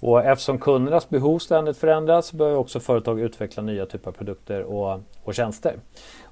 [0.00, 5.00] Och eftersom kundernas behov ständigt förändras behöver också företag utveckla nya typer av produkter och,
[5.24, 5.74] och tjänster.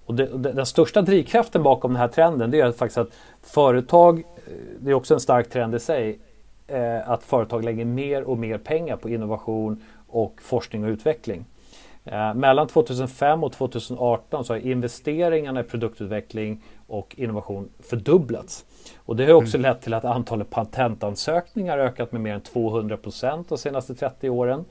[0.06, 3.10] Och det, den största drivkraften bakom den här trenden det är faktiskt att
[3.42, 6.18] företag, eh, det är också en stark trend i sig,
[6.66, 11.44] eh, att företag lägger mer och mer pengar på innovation och forskning och utveckling.
[12.04, 16.62] Eh, mellan 2005 och 2018 så har investeringarna i produktutveckling
[16.92, 18.64] och innovation fördubblats.
[18.96, 19.70] Och det har också mm.
[19.70, 24.64] lett till att antalet patentansökningar ökat med mer än 200 procent de senaste 30 åren.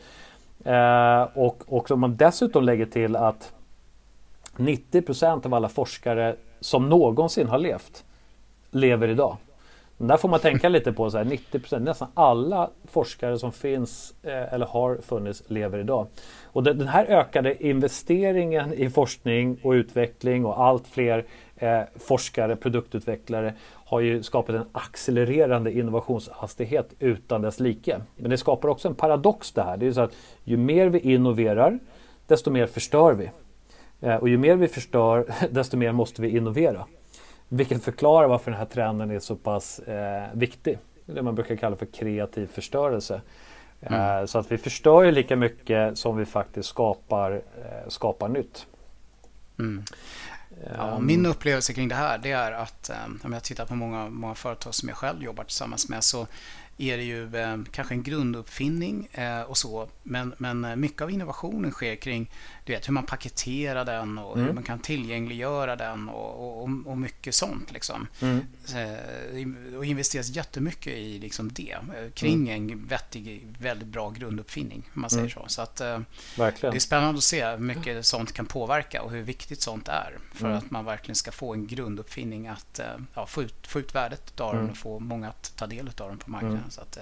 [0.64, 3.54] Eh, och, och om man dessutom lägger till att
[4.58, 8.04] 90 procent av alla forskare som någonsin har levt
[8.72, 9.38] lever idag.
[9.98, 13.52] Men där får man tänka lite på så här, 90 procent, nästan alla forskare som
[13.52, 16.08] finns eh, eller har funnits lever idag.
[16.44, 21.26] Och den här ökade investeringen i forskning och utveckling och allt fler
[21.62, 28.02] eh, forskare, produktutvecklare har ju skapat en accelererande innovationshastighet utan dess like.
[28.16, 29.78] Men det skapar också en paradox det här.
[29.78, 31.80] Det är så att ju mer vi innoverar,
[32.28, 33.32] desto mer förstör vi.
[34.02, 36.86] Eh, och ju mer vi förstör, desto mer måste vi innovera.
[37.48, 40.78] Vilket förklarar varför den här trenden är så pass eh, viktig.
[41.06, 43.22] det man brukar kalla för kreativ förstörelse.
[43.82, 44.28] Mm.
[44.28, 47.42] Så att vi förstör ju lika mycket som vi faktiskt skapar,
[47.88, 48.68] skapar nytt.
[49.60, 49.84] Mm.
[50.78, 52.92] Ja, min upplevelse kring det här det är att
[53.24, 56.28] om jag tittar på många, många företag som jag själv jobbar tillsammans med så
[56.82, 59.90] är det ju eh, kanske en grunduppfinning eh, och så.
[60.04, 62.30] Men, men eh, mycket av innovationen sker kring
[62.66, 64.48] du vet, hur man paketerar den och mm.
[64.48, 67.72] hur man kan tillgängliggöra den och, och, och mycket sånt.
[67.72, 68.08] Liksom.
[68.22, 68.46] Mm.
[68.76, 72.70] Eh, och investeras jättemycket i liksom det eh, kring mm.
[72.72, 74.90] en vettig, väldigt bra grunduppfinning.
[74.96, 75.32] Om man säger mm.
[75.32, 75.44] så.
[75.48, 79.62] så att, det är spännande att se hur mycket sånt kan påverka och hur viktigt
[79.62, 80.58] sånt är för mm.
[80.58, 82.80] att man verkligen ska få en grunduppfinning att
[83.14, 84.72] ja, få, ut, få ut värdet av den mm.
[84.72, 86.71] och få många att ta del av den på marknaden.
[86.72, 86.98] Så att,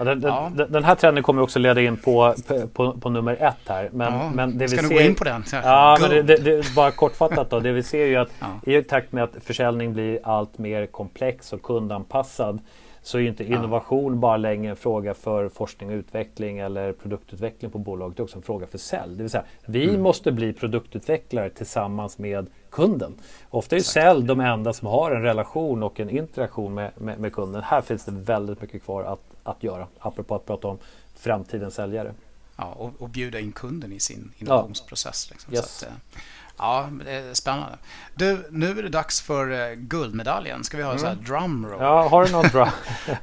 [0.00, 0.50] Ja, den, ja.
[0.54, 2.34] Den, den, här trenden kommer också leda in på,
[2.72, 3.90] på, på nummer ett här.
[3.92, 5.44] Men, ja, men det vi ska ser, gå in på den?
[5.52, 7.60] Ja, men det, det, det, bara kortfattat då.
[7.60, 8.30] Det vi ser ju att
[8.66, 12.58] i takt med att försäljning blir allt mer komplex och kundanpassad
[13.02, 14.18] så är inte innovation ja.
[14.18, 18.16] bara längre en fråga för forskning och utveckling eller produktutveckling på bolaget.
[18.16, 19.16] Det är också en fråga för sälj.
[19.16, 20.00] Det vill säga, vi mm.
[20.00, 23.14] måste bli produktutvecklare tillsammans med kunden.
[23.50, 27.32] Ofta är sälj de enda som har en relation och en interaktion med, med, med,
[27.32, 27.62] kunden.
[27.62, 30.78] Här finns det väldigt mycket kvar att, att göra, apropå att prata om
[31.14, 32.14] framtidens säljare.
[32.56, 35.26] Ja, och, och bjuda in kunden i sin innovationsprocess.
[35.28, 35.34] Ja.
[35.34, 35.54] Liksom.
[35.54, 35.78] Yes.
[35.78, 36.20] Så att, eh,
[36.60, 37.78] Ja, det är spännande.
[38.14, 40.64] Du, nu är det dags för uh, guldmedaljen.
[40.64, 41.00] Ska vi ha mm.
[41.00, 41.24] så här mm.
[41.24, 41.80] drumroll?
[41.80, 42.68] Ja, har du någon drum?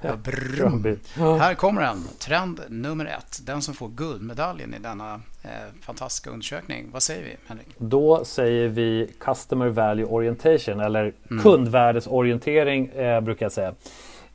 [1.18, 2.08] ja, Här kommer den.
[2.20, 3.40] Trend nummer ett.
[3.46, 5.14] Den som får guldmedaljen i denna
[5.44, 5.50] eh,
[5.82, 6.90] fantastiska undersökning.
[6.92, 7.68] Vad säger vi, Henrik?
[7.78, 11.44] Då säger vi Customer Value Orientation eller mm.
[11.44, 13.74] kundvärdesorientering eh, brukar jag säga.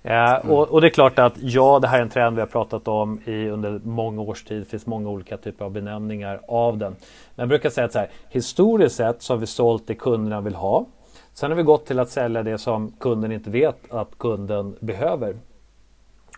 [0.02, 2.46] Eh, och, och, det är klart att ja, det här är en trend vi har
[2.46, 4.60] pratat om i, under många års tid.
[4.60, 6.96] Det finns många olika typer av benämningar av den.
[7.34, 10.40] Men jag brukar säga att så här, historiskt sett så har vi sålt det kunderna
[10.40, 10.86] vill ha.
[11.34, 15.36] Sen har vi gått till att sälja det som kunden inte vet att kunden behöver.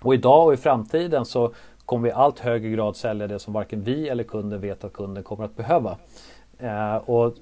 [0.01, 1.53] Och idag och i framtiden så
[1.87, 4.93] kommer vi i allt högre grad sälja det som varken vi eller kunden vet att
[4.93, 5.97] kunden kommer att behöva.
[6.59, 7.35] Eh, och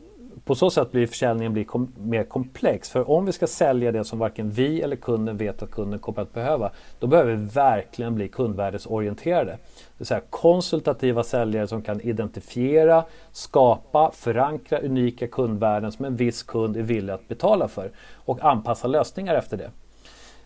[0.45, 2.91] på så sätt blir försäljningen blir kom mer komplex.
[2.91, 6.23] För om vi ska sälja det som varken vi eller kunden vet att kunden kommer
[6.23, 9.53] att behöva, då behöver vi verkligen bli kundvärdesorienterade.
[9.53, 9.59] Det
[9.99, 16.77] vill säga konsultativa säljare som kan identifiera, skapa, förankra unika kundvärden som en viss kund
[16.77, 19.71] är villig att betala för och anpassa lösningar efter det.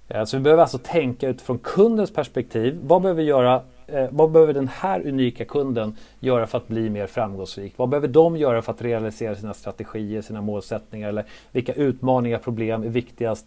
[0.08, 2.78] Eh, så vi behöver alltså tänka utifrån kundens perspektiv.
[2.82, 6.90] Vad behöver vi göra eh, vad behöver den här unika kunden göra för att bli
[6.90, 7.72] mer framgångsrik?
[7.76, 11.08] Vad behöver de göra för att realisera sina strategier, sina målsättningar?
[11.08, 13.46] Eller vilka utmaningar, problem är viktigast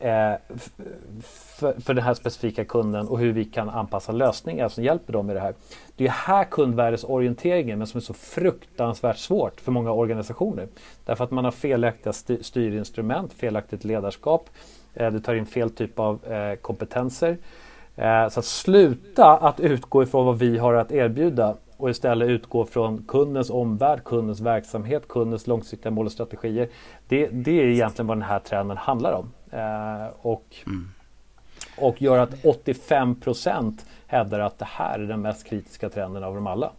[0.00, 0.34] eh,
[1.58, 5.26] för, för den här specifika kunden och hur vi kan anpassa lösningar som hjälper dem
[5.26, 5.54] med det här.
[5.96, 10.68] Det är här kundvärdesorienteringen men som är så fruktansvärt svårt för många organisationer.
[11.04, 12.12] Därför att man har felaktiga
[12.42, 14.50] styrinstrument, felaktigt ledarskap,
[14.94, 17.38] eh, du tar in fel typ av eh, kompetenser.
[17.96, 22.64] Eh, så att sluta att utgå ifrån vad vi har att erbjuda och istället utgå
[22.64, 26.68] från kundens omvärld, kundens verksamhet, kundens långsiktiga mål och strategier.
[27.08, 29.32] Det, det är egentligen vad den här trenden handlar om.
[29.50, 30.90] Eh, och, mm.
[31.78, 36.34] och gör att 85 procent hävdar att det här är den mest kritiska trenden av
[36.34, 36.72] dem alla.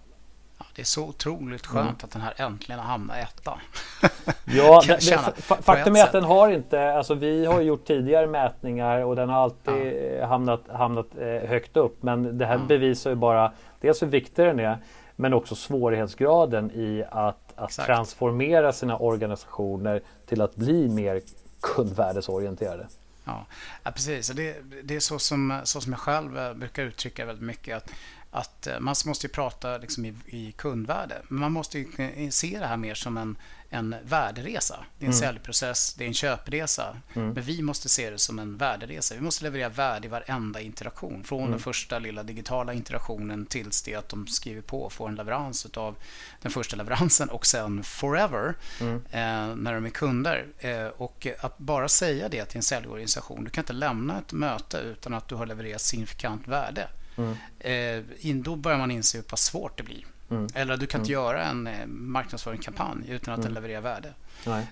[0.76, 1.96] Det är så otroligt skönt mm.
[2.04, 3.60] att den här äntligen har hamnat etta.
[4.46, 9.00] ja, det, det, faktum är att den har inte, alltså vi har gjort tidigare mätningar
[9.00, 10.26] och den har alltid ja.
[10.26, 12.04] hamnat, hamnat eh, högt upp.
[12.04, 12.68] Men det här mm.
[12.68, 13.52] bevisar ju bara
[13.82, 14.78] dels hur viktig den är
[15.16, 21.22] men också svårighetsgraden i att, att transformera sina organisationer till att bli mer
[21.62, 22.88] kundvärdesorienterade.
[23.26, 23.46] Ja,
[23.84, 24.28] ja precis.
[24.28, 27.78] Det, det är så som, så som jag själv eh, brukar uttrycka väldigt mycket.
[27.78, 27.92] att
[28.36, 31.22] att eh, man måste ju prata liksom i, i kundvärde.
[31.28, 31.88] Men man måste ju
[32.32, 33.38] se det här mer som en,
[33.70, 34.86] en värderesa.
[35.00, 35.20] Det är en mm.
[35.20, 36.98] säljprocess, det är en köpresa.
[37.14, 37.34] Mm.
[37.34, 39.16] Men vi måste se det som en värderesa.
[39.16, 41.24] Vi måste leverera värde i varenda interaktion.
[41.24, 41.52] Från mm.
[41.52, 45.66] den första lilla digitala interaktionen tills det att de skriver på och får en leverans
[45.66, 45.96] av
[46.42, 48.96] den första leveransen och sen forever mm.
[48.96, 50.48] eh, när de är kunder.
[50.60, 53.44] Eh, och att bara säga det till en säljorganisation.
[53.44, 56.88] Du kan inte lämna ett möte utan att du har levererat signifikant värde.
[57.18, 57.36] Mm.
[57.60, 60.06] Eh, då börjar man inse hur pass svårt det blir.
[60.30, 60.48] Mm.
[60.54, 61.24] Eller du kan inte mm.
[61.24, 63.64] göra en eh, marknadsföringskampanj utan att den mm.
[63.64, 64.14] levererar värde.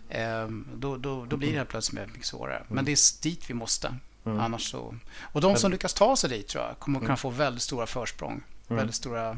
[0.10, 2.64] Eh, då, då, då blir det helt plötsligt mycket svårare.
[2.68, 2.86] Men mm.
[2.86, 3.96] det är dit vi måste.
[4.26, 4.96] Annars så...
[5.22, 8.44] Och de som lyckas ta sig dit tror jag kommer kunna få väldigt stora försprång.
[8.68, 9.38] Väldigt, stora,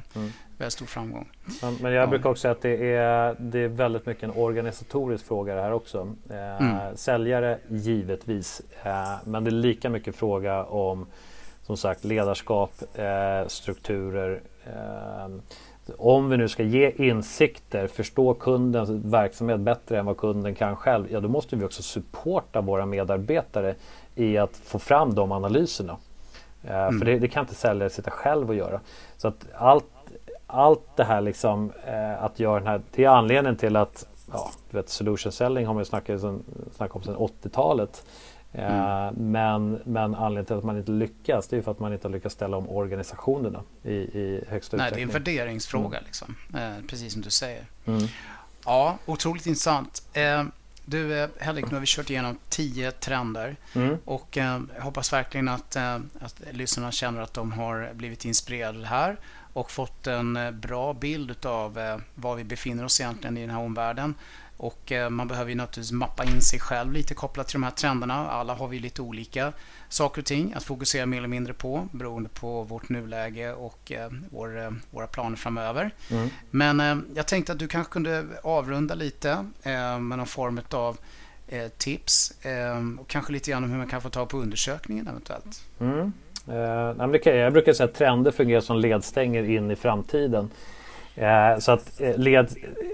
[0.58, 1.30] väldigt stor framgång.
[1.82, 5.56] Men jag brukar också säga att det är, det är väldigt mycket en organisatorisk fråga
[5.56, 6.16] det här också.
[6.30, 6.98] Eh, mm.
[6.98, 8.62] Säljare givetvis.
[8.84, 11.06] Eh, men det är lika mycket fråga om
[11.66, 14.42] som sagt ledarskap, eh, strukturer.
[14.66, 15.32] Eh,
[15.98, 21.06] om vi nu ska ge insikter, förstå kundens verksamhet bättre än vad kunden kan själv,
[21.12, 23.76] ja då måste vi också supporta våra medarbetare
[24.16, 25.98] i att få fram de analyserna.
[26.68, 27.00] Mm.
[27.00, 28.80] För det, det, kan inte säljare sitta själv och göra.
[29.18, 29.86] Så att allt,
[30.48, 31.72] allt det här liksom
[32.20, 35.74] att göra den här, det är anledningen till att ja, du vet, solution selling har
[35.74, 36.22] man ju snackat,
[36.72, 38.06] snackat om sedan 80-talet.
[38.58, 39.14] Mm.
[39.32, 42.14] Men, men anledningen till att man inte lyckas det är för att man inte har
[42.14, 45.08] lyckats ställa om organisationerna i, i högsta Nej, utsträckning.
[45.08, 46.06] det är en värderingsfråga, mm.
[46.06, 46.36] liksom.
[46.54, 47.66] eh, precis som du säger.
[47.86, 48.08] Mm.
[48.66, 50.08] Ja, otroligt intressant.
[50.14, 50.44] Eh,
[50.86, 53.98] du eh, Henrik, nu har vi kört igenom tio trender mm.
[54.06, 58.86] och eh, jag hoppas verkligen att, eh, att lyssnarna känner att de har blivit inspirerade
[58.86, 59.18] här
[59.54, 64.16] och fått en bra bild av var vi befinner oss egentligen i den här omvärlden.
[64.58, 67.72] Och eh, man behöver ju naturligtvis mappa in sig själv lite kopplat till de här
[67.72, 68.30] trenderna.
[68.30, 69.54] Alla har vi lite olika
[69.90, 73.92] saker och ting att fokusera mer eller mindre på beroende på vårt nuläge och
[74.32, 75.92] vår, våra planer framöver.
[76.12, 76.30] Mm.
[76.52, 79.46] Men jag tänkte att du kanske kunde avrunda lite
[80.00, 80.98] med någon form av
[81.78, 82.34] tips
[83.00, 85.64] och kanske lite grann om hur man kan få tag på undersökningen eventuellt.
[85.80, 86.12] Mm.
[86.48, 90.50] Eh, jag brukar säga att trender fungerar som ledstänger in i framtiden.
[91.16, 92.50] Eh, så att eh, led,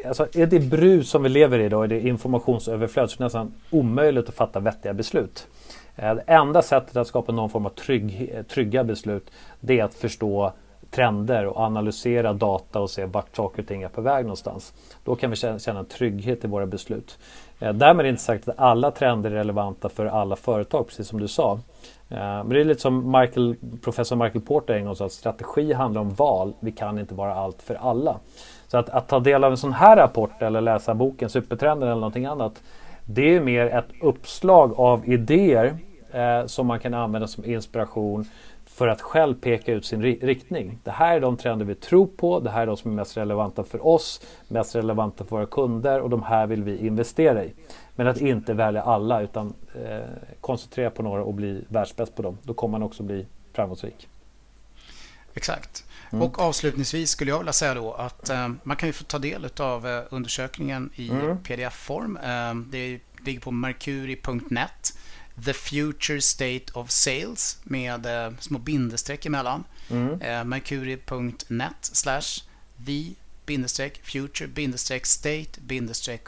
[0.08, 3.24] alltså är det brus som vi lever i idag, är det informationsöverflöd så är det
[3.24, 5.48] nästan omöjligt att fatta vettiga beslut.
[5.96, 9.84] Eh, det enda sättet att skapa någon form av trygg, eh, trygga beslut det är
[9.84, 10.54] att förstå
[10.92, 14.74] trender och analysera data och se vart saker och ting är på väg någonstans.
[15.04, 17.18] Då kan vi känna en trygghet i våra beslut.
[17.60, 21.28] Eh, därmed inte sagt att alla trender är relevanta för alla företag, precis som du
[21.28, 21.60] sa.
[22.12, 25.74] Eh, men det är lite som Michael, professor Michael Porter en gång sa att strategi
[25.74, 26.54] handlar om val.
[26.60, 28.16] Vi kan inte vara allt för alla.
[28.68, 32.00] Så att, att ta del av en sån här rapport eller läsa boken Supertrenden eller
[32.00, 32.64] någonting annat.
[33.06, 35.78] Det är mer ett uppslag av idéer
[36.12, 38.26] eh, som man kan använda som inspiration
[38.74, 40.80] för att själv peka ut sin riktning.
[40.84, 42.40] Det här är de trender vi tror på.
[42.40, 46.02] Det här är de som är mest relevanta för oss, mest relevanta för våra kunder
[46.02, 47.54] och de här vill vi investera i.
[47.96, 49.54] Men att inte välja alla utan
[49.86, 50.00] eh,
[50.42, 52.38] koncentrera på några och bli världsbäst på dem.
[52.44, 54.08] Då kommer man också bli framgångsrik.
[55.34, 55.84] Exakt.
[56.12, 56.26] Mm.
[56.26, 59.50] Och avslutningsvis skulle jag vilja säga då att eh, man kan ju få ta del
[59.60, 61.38] av eh, undersökningen i mm.
[61.38, 62.18] pdf-form.
[62.18, 64.98] Eh, det ligger på mercury.net.
[65.46, 69.64] The Future State of Sales med eh, små bindestreck emellan.
[69.90, 70.22] Mm.
[70.22, 72.44] Eh, mercury.net slash
[72.86, 73.14] the
[74.04, 74.48] future
[75.06, 75.60] state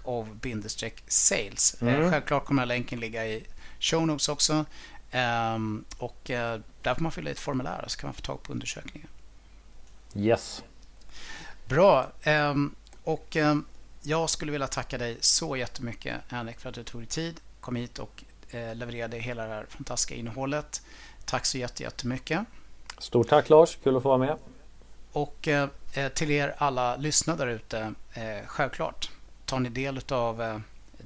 [0.06, 0.28] of
[1.08, 1.76] sales.
[1.82, 2.12] Eh, mm.
[2.12, 3.44] Självklart kommer länken ligga i
[3.80, 4.66] show notes också.
[5.14, 6.36] Um, och uh,
[6.82, 9.08] där får man fylla i ett formulär så kan man få tag på undersökningen.
[10.16, 10.64] Yes.
[11.66, 12.12] Bra.
[12.26, 13.66] Um, och um,
[14.02, 17.76] jag skulle vilja tacka dig så jättemycket Henrik för att du tog dig tid, kom
[17.76, 18.24] hit och
[18.54, 20.82] levererade hela det här fantastiska innehållet.
[21.26, 22.42] Tack så jättemycket.
[22.98, 24.38] Stort tack Lars, kul att få vara med.
[25.12, 25.70] Och eh,
[26.14, 29.12] till er alla lyssnare där ute, eh, självklart
[29.46, 30.60] tar ni del av eh,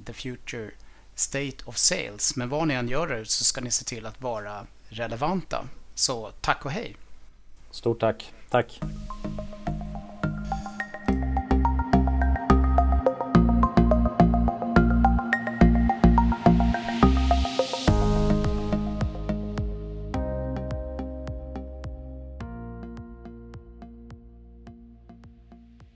[0.06, 0.70] The Future
[1.14, 2.36] State of Sales.
[2.36, 5.64] Men vad ni än gör så ska ni se till att vara relevanta.
[5.94, 6.96] Så tack och hej!
[7.70, 8.32] Stort tack!
[8.50, 8.80] Tack!